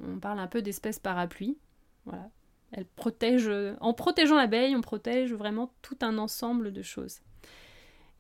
On 0.02 0.20
parle 0.20 0.40
un 0.40 0.48
peu 0.48 0.62
d'espèces 0.62 1.00
parapluie. 1.00 1.58
Voilà, 2.06 2.30
elle 2.72 2.86
protège, 2.86 3.50
en 3.80 3.94
protégeant 3.94 4.36
l'abeille, 4.36 4.76
on 4.76 4.82
protège 4.82 5.34
vraiment 5.34 5.74
tout 5.82 5.98
un 6.02 6.18
ensemble 6.18 6.72
de 6.72 6.82
choses. 6.82 7.20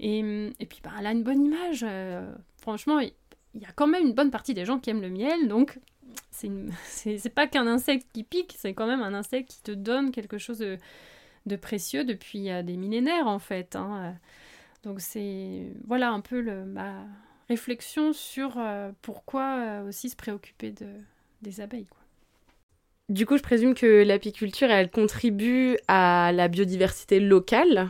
Et, 0.01 0.65
puis, 0.67 0.79
bah, 0.83 0.91
elle 0.99 1.05
a 1.05 1.11
une 1.11 1.23
bonne 1.23 1.45
image. 1.45 1.85
Euh, 1.87 2.33
franchement, 2.57 2.99
il 2.99 3.13
y 3.61 3.65
a 3.65 3.71
quand 3.75 3.87
même 3.87 4.07
une 4.07 4.13
bonne 4.13 4.31
partie 4.31 4.53
des 4.53 4.65
gens 4.65 4.79
qui 4.79 4.89
aiment 4.89 5.01
le 5.01 5.09
miel, 5.09 5.47
donc 5.47 5.79
c'est 6.31 7.33
pas 7.33 7.47
qu'un 7.47 7.67
insecte 7.67 8.07
qui 8.11 8.23
pique, 8.23 8.55
c'est 8.57 8.73
quand 8.73 8.87
même 8.87 9.01
un 9.01 9.13
insecte 9.13 9.51
qui 9.51 9.61
te 9.61 9.71
donne 9.71 10.11
quelque 10.11 10.37
chose 10.37 10.57
de, 10.57 11.55
précieux 11.55 12.03
depuis 12.03 12.49
euh, 12.49 12.63
des 12.63 12.77
millénaires, 12.77 13.27
en 13.27 13.39
fait. 13.39 13.75
Hein. 13.75 14.15
Donc, 14.83 15.01
c'est 15.01 15.67
voilà 15.85 16.11
un 16.11 16.21
peu 16.21 16.41
ma 16.65 17.05
réflexion 17.47 18.11
sur 18.11 18.57
euh, 18.57 18.91
pourquoi 19.03 19.81
aussi 19.87 20.09
se 20.09 20.15
préoccuper 20.15 20.71
de, 20.71 20.87
des 21.43 21.61
abeilles. 21.61 21.87
Du 23.11 23.25
coup, 23.25 23.35
je 23.35 23.43
présume 23.43 23.73
que 23.73 24.03
l'apiculture, 24.03 24.71
elle 24.71 24.89
contribue 24.89 25.77
à 25.89 26.31
la 26.33 26.47
biodiversité 26.47 27.19
locale. 27.19 27.89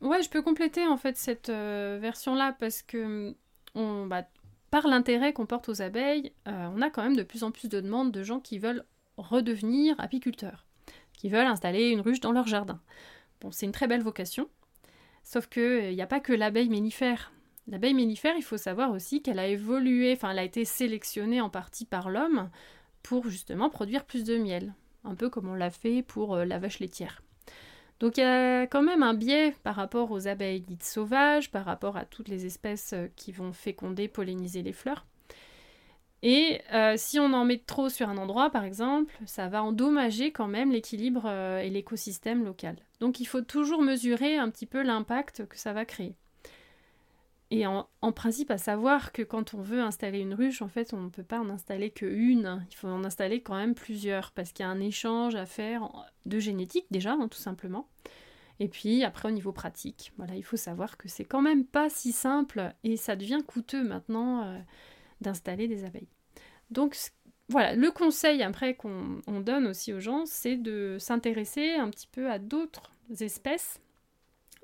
Ouais, 0.00 0.22
je 0.22 0.30
peux 0.30 0.40
compléter 0.40 0.86
en 0.86 0.96
fait 0.96 1.18
cette 1.18 1.50
euh, 1.50 1.98
version-là 2.00 2.56
parce 2.58 2.80
que 2.80 3.34
on, 3.74 4.06
bah, 4.06 4.24
par 4.70 4.88
l'intérêt 4.88 5.34
qu'on 5.34 5.44
porte 5.44 5.68
aux 5.68 5.82
abeilles, 5.82 6.32
euh, 6.48 6.68
on 6.74 6.80
a 6.80 6.88
quand 6.88 7.02
même 7.02 7.16
de 7.16 7.22
plus 7.22 7.44
en 7.44 7.50
plus 7.50 7.68
de 7.68 7.80
demandes 7.80 8.12
de 8.12 8.22
gens 8.22 8.40
qui 8.40 8.58
veulent 8.58 8.86
redevenir 9.18 9.94
apiculteurs, 9.98 10.64
qui 11.18 11.28
veulent 11.28 11.46
installer 11.46 11.90
une 11.90 12.00
ruche 12.00 12.20
dans 12.20 12.32
leur 12.32 12.46
jardin. 12.46 12.80
Bon, 13.42 13.50
c'est 13.50 13.66
une 13.66 13.72
très 13.72 13.88
belle 13.88 14.02
vocation, 14.02 14.48
sauf 15.22 15.48
que 15.48 15.90
il 15.90 15.94
n'y 15.94 16.00
a 16.00 16.06
pas 16.06 16.20
que 16.20 16.32
l'abeille 16.32 16.70
mellifère. 16.70 17.30
L'abeille 17.66 17.92
mellifère, 17.92 18.36
il 18.38 18.42
faut 18.42 18.56
savoir 18.56 18.90
aussi 18.90 19.20
qu'elle 19.20 19.38
a 19.38 19.48
évolué, 19.48 20.14
enfin, 20.14 20.30
elle 20.30 20.38
a 20.38 20.44
été 20.44 20.64
sélectionnée 20.64 21.42
en 21.42 21.50
partie 21.50 21.84
par 21.84 22.08
l'homme 22.08 22.48
pour 23.02 23.28
justement 23.28 23.70
produire 23.70 24.04
plus 24.04 24.24
de 24.24 24.36
miel, 24.36 24.74
un 25.04 25.14
peu 25.14 25.28
comme 25.28 25.48
on 25.48 25.54
l'a 25.54 25.70
fait 25.70 26.02
pour 26.02 26.34
euh, 26.34 26.44
la 26.44 26.58
vache 26.58 26.78
laitière. 26.78 27.22
Donc 28.00 28.16
il 28.16 28.20
y 28.20 28.24
a 28.24 28.62
quand 28.62 28.82
même 28.82 29.02
un 29.02 29.14
biais 29.14 29.54
par 29.62 29.76
rapport 29.76 30.10
aux 30.10 30.26
abeilles 30.26 30.60
dites 30.60 30.82
sauvages, 30.82 31.50
par 31.50 31.64
rapport 31.64 31.96
à 31.96 32.04
toutes 32.04 32.28
les 32.28 32.46
espèces 32.46 32.92
euh, 32.94 33.08
qui 33.16 33.32
vont 33.32 33.52
féconder, 33.52 34.08
polliniser 34.08 34.62
les 34.62 34.72
fleurs. 34.72 35.06
Et 36.24 36.60
euh, 36.72 36.94
si 36.96 37.18
on 37.18 37.32
en 37.32 37.44
met 37.44 37.58
trop 37.58 37.88
sur 37.88 38.08
un 38.08 38.16
endroit, 38.16 38.50
par 38.50 38.64
exemple, 38.64 39.12
ça 39.26 39.48
va 39.48 39.62
endommager 39.62 40.30
quand 40.30 40.46
même 40.46 40.70
l'équilibre 40.70 41.28
et 41.28 41.68
l'écosystème 41.68 42.44
local. 42.44 42.76
Donc 43.00 43.18
il 43.18 43.24
faut 43.24 43.40
toujours 43.40 43.82
mesurer 43.82 44.36
un 44.36 44.48
petit 44.48 44.66
peu 44.66 44.82
l'impact 44.82 45.46
que 45.48 45.58
ça 45.58 45.72
va 45.72 45.84
créer. 45.84 46.14
Et 47.54 47.66
en, 47.66 47.86
principe, 48.12 48.50
à 48.50 48.56
savoir 48.56 49.12
que 49.12 49.20
quand 49.20 49.52
on 49.52 49.60
veut 49.60 49.82
installer 49.82 50.20
une 50.20 50.32
ruche, 50.32 50.62
en 50.62 50.68
fait, 50.68 50.94
on 50.94 51.02
ne 51.02 51.10
peut 51.10 51.22
pas 51.22 51.38
en 51.38 51.50
installer 51.50 51.90
qu'une. 51.90 52.64
Il 52.70 52.74
faut 52.74 52.88
en 52.88 53.04
installer 53.04 53.42
quand 53.42 53.54
même 53.54 53.74
plusieurs, 53.74 54.30
parce 54.30 54.52
qu'il 54.52 54.64
y 54.64 54.66
a 54.66 54.70
un 54.70 54.80
échange 54.80 55.34
à 55.34 55.44
faire 55.44 55.92
de 56.24 56.38
génétique 56.38 56.86
déjà, 56.90 57.12
hein, 57.12 57.28
tout 57.28 57.38
simplement. 57.38 57.90
Et 58.58 58.68
puis 58.68 59.04
après, 59.04 59.28
au 59.28 59.32
niveau 59.32 59.52
pratique, 59.52 60.14
voilà, 60.16 60.34
il 60.34 60.42
faut 60.42 60.56
savoir 60.56 60.96
que 60.96 61.08
c'est 61.08 61.26
quand 61.26 61.42
même 61.42 61.66
pas 61.66 61.90
si 61.90 62.12
simple 62.12 62.72
et 62.84 62.96
ça 62.96 63.16
devient 63.16 63.40
coûteux 63.46 63.84
maintenant 63.84 64.44
euh, 64.44 64.58
d'installer 65.20 65.68
des 65.68 65.84
abeilles. 65.84 66.08
Donc 66.70 66.96
voilà, 67.50 67.74
le 67.74 67.90
conseil 67.90 68.42
après 68.42 68.76
qu'on 68.76 69.20
donne 69.44 69.66
aussi 69.66 69.92
aux 69.92 70.00
gens, 70.00 70.24
c'est 70.24 70.56
de 70.56 70.96
s'intéresser 70.98 71.74
un 71.74 71.90
petit 71.90 72.08
peu 72.10 72.30
à 72.30 72.38
d'autres 72.38 72.92
espèces 73.20 73.78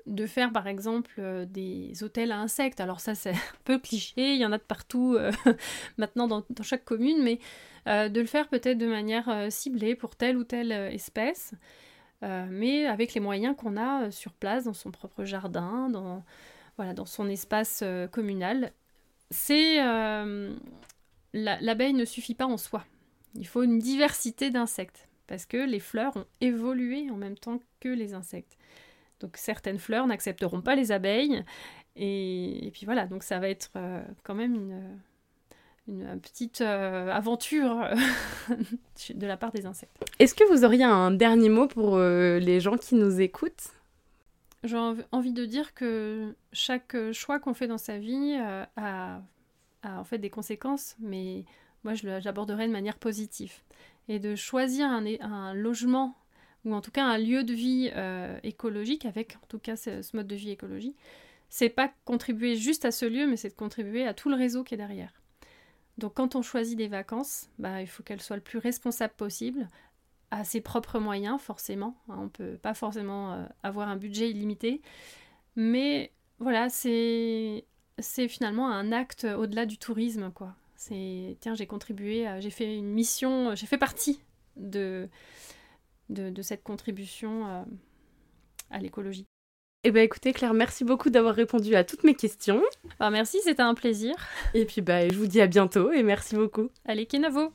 de 0.09 0.25
faire 0.25 0.51
par 0.51 0.67
exemple 0.67 1.11
euh, 1.19 1.45
des 1.45 2.03
hôtels 2.03 2.31
à 2.31 2.39
insectes. 2.39 2.79
Alors 2.81 2.99
ça 2.99 3.15
c'est 3.15 3.29
un 3.33 3.61
peu 3.63 3.79
cliché, 3.79 4.33
il 4.33 4.41
y 4.41 4.45
en 4.45 4.51
a 4.51 4.57
de 4.57 4.63
partout 4.63 5.15
euh, 5.17 5.31
maintenant 5.97 6.27
dans, 6.27 6.43
chaque 6.63 6.83
commune, 6.83 7.23
mais 7.23 7.39
euh, 7.87 8.09
de 8.09 8.19
le 8.19 8.27
faire 8.27 8.49
peut-être 8.49 8.77
de 8.77 8.87
manière 8.87 9.47
ciblée 9.49 9.95
pour 9.95 10.15
telle 10.15 10.37
ou 10.37 10.43
telle 10.43 10.71
espèce, 10.71 11.53
mais 12.21 12.85
avec 12.85 13.13
les 13.13 13.21
moyens 13.21 13.55
qu'on 13.55 13.77
a 13.77 14.11
sur 14.11 14.33
place, 14.33 14.65
dans 14.65 14.73
son 14.73 14.91
propre 14.91 15.23
jardin, 15.23 15.89
dans, 15.89 16.25
dans 16.77 17.05
son 17.05 17.29
espace 17.29 17.83
communal. 18.11 18.73
C'est 19.31 19.77
l'abeille 21.33 21.93
ne 21.93 22.03
suffit 22.03 22.35
pas 22.35 22.45
en 22.45 22.57
soi. 22.57 22.83
Il 23.35 23.47
faut 23.47 23.63
une 23.63 23.79
diversité 23.79 24.49
d'insectes 24.49 25.07
parce 25.27 25.45
que 25.45 25.57
les 25.57 25.79
fleurs 25.79 26.17
ont 26.17 26.25
évolué 26.41 27.09
en 27.09 27.15
même 27.15 27.37
temps 27.37 27.59
que 27.79 27.89
les 27.89 28.13
insectes. 28.13 28.57
Donc 29.19 29.37
certaines 29.37 29.79
fleurs 29.79 30.07
n'accepteront 30.07 30.61
pas 30.61 30.75
les 30.75 30.91
abeilles. 30.91 31.43
Et, 31.95 32.69
puis 32.73 32.85
voilà, 32.85 33.05
donc 33.07 33.23
ça 33.23 33.39
va 33.39 33.49
être 33.49 33.71
euh, 33.75 34.01
quand 34.23 34.35
même 34.35 34.55
une, 34.55 34.99
une 35.87 36.19
petite 36.21 36.61
euh, 36.61 37.11
aventure 37.11 37.89
de 39.13 39.27
la 39.27 39.37
part 39.37 39.51
des 39.51 39.65
insectes. 39.65 39.91
Est-ce 40.19 40.33
que 40.33 40.49
vous 40.49 40.63
auriez 40.63 40.85
un 40.85 41.11
dernier 41.11 41.49
mot 41.49 41.67
pour 41.67 41.95
euh, 41.95 42.39
les 42.39 42.59
gens 42.61 42.77
qui 42.77 42.95
nous 42.95 43.19
écoutent? 43.19 43.67
J'ai 44.63 44.77
envie 45.11 45.33
de 45.33 45.45
dire 45.45 45.73
que 45.73 46.35
chaque 46.51 46.95
choix 47.13 47.39
qu'on 47.39 47.53
fait 47.53 47.67
dans 47.67 47.77
sa 47.77 47.97
vie 47.97 48.37
a, 48.75 49.21
en 49.83 50.03
fait 50.03 50.17
des 50.17 50.29
conséquences, 50.29 50.97
mais 50.99 51.45
moi 51.85 51.93
je 51.93 52.05
l'aborderai 52.05 52.67
de 52.67 52.73
manière 52.73 52.97
positive. 52.97 53.53
Et 54.09 54.19
de 54.19 54.35
choisir 54.35 54.87
un, 54.87 55.05
un 55.21 55.53
logement 55.53 56.17
ou 56.65 56.73
en 56.73 56.81
tout 56.81 56.91
cas 56.91 57.05
un 57.05 57.17
lieu 57.17 57.43
de 57.43 57.53
vie 57.53 57.91
euh, 57.95 58.37
écologique, 58.43 59.05
avec 59.05 59.37
en 59.43 59.47
tout 59.47 59.59
cas 59.59 59.75
ce, 59.75 60.15
mode 60.15 60.27
de 60.27 60.35
vie 60.35 60.51
écologique, 60.51 60.97
c'est 61.49 61.69
pas 61.69 61.91
contribuer 62.05 62.55
juste 62.55 62.85
à 62.85 62.91
ce 62.91 63.05
lieu, 63.05 63.27
mais 63.27 63.37
c'est 63.37 63.49
de 63.49 63.55
contribuer 63.55 64.05
à 64.05 64.13
tout 64.13 64.29
le 64.29 64.35
réseau 64.35 64.63
qui 64.63 64.73
est 64.73 64.77
derrière. 64.77 65.13
Donc 65.97 66.13
quand 66.15 66.35
on 66.35 66.41
choisit 66.41 66.77
des 66.77 66.87
vacances, 66.87 67.49
bah, 67.59 67.81
il 67.81 67.87
faut 67.87 68.03
qu'elles 68.03 68.21
soient 68.21 68.35
le 68.35 68.41
plus 68.41 68.59
responsable 68.59 69.13
possible, 69.15 69.67
à 70.31 70.43
ses 70.43 70.61
propres 70.61 70.99
moyens 70.99 71.41
forcément. 71.41 71.95
Hein, 72.07 72.15
on 72.19 72.23
ne 72.25 72.29
peut 72.29 72.57
pas 72.57 72.73
forcément 72.73 73.33
euh, 73.33 73.45
avoir 73.63 73.89
un 73.89 73.95
budget 73.95 74.29
illimité, 74.29 74.81
mais 75.55 76.11
voilà, 76.39 76.69
c'est 76.69 77.65
c'est 77.97 78.29
finalement 78.29 78.69
un 78.69 78.93
acte 78.93 79.25
au-delà 79.25 79.65
du 79.65 79.77
tourisme, 79.77 80.31
quoi. 80.31 80.55
C'est 80.75 81.35
tiens, 81.41 81.55
j'ai 81.55 81.67
contribué, 81.67 82.25
j'ai 82.39 82.49
fait 82.49 82.77
une 82.77 82.93
mission, 82.93 83.53
j'ai 83.55 83.65
fait 83.65 83.77
partie 83.77 84.21
de 84.55 85.09
de, 86.09 86.41
cette 86.41 86.63
contribution 86.63 87.47
euh, 87.47 87.63
à 88.71 88.79
l'écologie. 88.79 89.25
Eh 89.85 89.91
bien 89.91 90.03
écoutez 90.03 90.33
Claire, 90.33 90.53
merci 90.53 90.83
beaucoup 90.83 91.09
d'avoir 91.09 91.35
répondu 91.35 91.75
à 91.75 91.83
toutes 91.85 92.03
mes 92.03 92.15
questions. 92.15 92.61
Bah, 92.99 93.09
merci, 93.09 93.37
c'était 93.43 93.61
un 93.61 93.75
plaisir. 93.75 94.13
Et 94.53 94.65
puis 94.65 94.81
bah, 94.81 95.07
je 95.07 95.15
vous 95.15 95.27
dis 95.27 95.39
à 95.39 95.47
bientôt 95.47 95.91
et 95.91 96.03
merci 96.03 96.35
beaucoup. 96.35 96.69
Allez, 96.85 97.05
Kenavo 97.05 97.53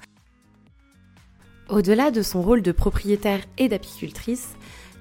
Au-delà 1.69 2.11
de 2.11 2.23
son 2.23 2.41
rôle 2.41 2.63
de 2.63 2.73
propriétaire 2.73 3.41
et 3.59 3.69
d'apicultrice, 3.69 4.57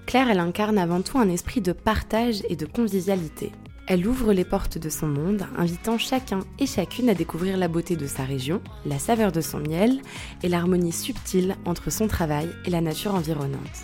Claire, 0.06 0.30
elle 0.30 0.40
incarne 0.40 0.78
avant 0.78 1.02
tout 1.02 1.18
un 1.18 1.30
esprit 1.30 1.62
de 1.62 1.72
partage 1.72 2.44
et 2.50 2.58
de 2.58 2.66
convivialité. 2.66 3.54
Elle 3.86 4.08
ouvre 4.08 4.32
les 4.32 4.46
portes 4.46 4.78
de 4.78 4.90
son 4.90 5.08
monde, 5.08 5.46
invitant 5.58 5.98
chacun 5.98 6.40
et 6.58 6.66
chacune 6.66 7.10
à 7.10 7.14
découvrir 7.14 7.58
la 7.58 7.68
beauté 7.68 7.98
de 7.98 8.08
sa 8.08 8.24
région, 8.24 8.62
la 8.86 8.98
saveur 8.98 9.34
de 9.34 9.42
son 9.42 9.60
miel 9.60 10.02
et 10.42 10.48
l'harmonie 10.48 10.94
subtile 10.94 11.58
entre 11.66 11.92
son 11.92 12.08
travail 12.08 12.50
et 12.66 12.70
la 12.70 12.80
nature 12.80 13.14
environnante. 13.14 13.84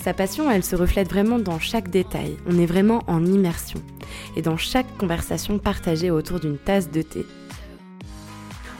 Sa 0.00 0.14
passion, 0.14 0.48
elle 0.48 0.62
se 0.62 0.76
reflète 0.76 1.08
vraiment 1.08 1.40
dans 1.40 1.58
chaque 1.58 1.90
détail, 1.90 2.36
on 2.46 2.58
est 2.60 2.66
vraiment 2.66 3.02
en 3.08 3.26
immersion, 3.26 3.82
et 4.36 4.42
dans 4.42 4.56
chaque 4.56 4.96
conversation 4.98 5.58
partagée 5.58 6.12
autour 6.12 6.38
d'une 6.38 6.56
tasse 6.56 6.88
de 6.88 7.02
thé. 7.02 7.26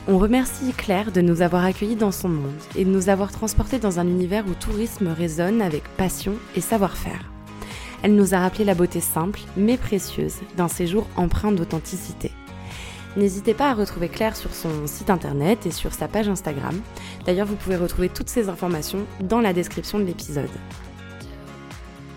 On 0.07 0.19
remercie 0.19 0.73
Claire 0.73 1.11
de 1.11 1.21
nous 1.21 1.43
avoir 1.43 1.65
accueillis 1.65 1.97
dans 1.97 2.13
son 2.13 2.29
monde 2.29 2.53
et 2.77 2.85
de 2.85 2.91
nous 2.91 3.09
avoir 3.09 3.33
transportés 3.33 3.81
dans 3.81 3.99
un 3.99 4.07
univers 4.07 4.47
où 4.47 4.55
tourisme 4.55 5.09
résonne 5.09 5.61
avec 5.61 5.83
passion 5.97 6.35
et 6.55 6.61
savoir-faire. 6.61 7.29
Elle 8.03 8.15
nous 8.15 8.35
a 8.35 8.39
rappelé 8.39 8.65
la 8.65 8.75
beauté 8.75 9.01
simple, 9.01 9.41
mais 9.57 9.77
précieuse, 9.77 10.37
d'un 10.57 10.69
séjour 10.69 11.07
empreint 11.17 11.53
d'authenticité. 11.53 12.33
N'hésitez 13.17 13.55
pas 13.55 13.71
à 13.71 13.75
retrouver 13.75 14.09
Claire 14.09 14.37
sur 14.37 14.55
son 14.55 14.87
site 14.87 15.11
internet 15.11 15.67
et 15.67 15.71
sur 15.71 15.93
sa 15.93 16.07
page 16.07 16.29
Instagram. 16.29 16.81
D'ailleurs, 17.27 17.47
vous 17.47 17.57
pouvez 17.57 17.77
retrouver 17.77 18.09
toutes 18.09 18.29
ces 18.29 18.49
informations 18.49 19.01
dans 19.21 19.41
la 19.41 19.53
description 19.53 19.99
de 19.99 20.05
l'épisode. 20.05 20.49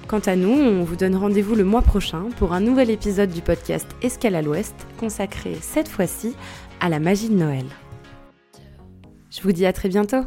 Quant 0.07 0.19
à 0.19 0.35
nous, 0.35 0.51
on 0.51 0.83
vous 0.83 0.97
donne 0.97 1.15
rendez-vous 1.15 1.55
le 1.55 1.63
mois 1.63 1.81
prochain 1.81 2.25
pour 2.37 2.53
un 2.53 2.59
nouvel 2.59 2.89
épisode 2.89 3.31
du 3.31 3.41
podcast 3.41 3.87
Escale 4.01 4.35
à 4.35 4.41
l'Ouest, 4.41 4.75
consacré 4.99 5.57
cette 5.61 5.87
fois-ci 5.87 6.35
à 6.81 6.89
la 6.89 6.99
magie 6.99 7.29
de 7.29 7.35
Noël. 7.35 7.65
Je 9.29 9.41
vous 9.41 9.53
dis 9.53 9.65
à 9.65 9.71
très 9.71 9.87
bientôt 9.87 10.25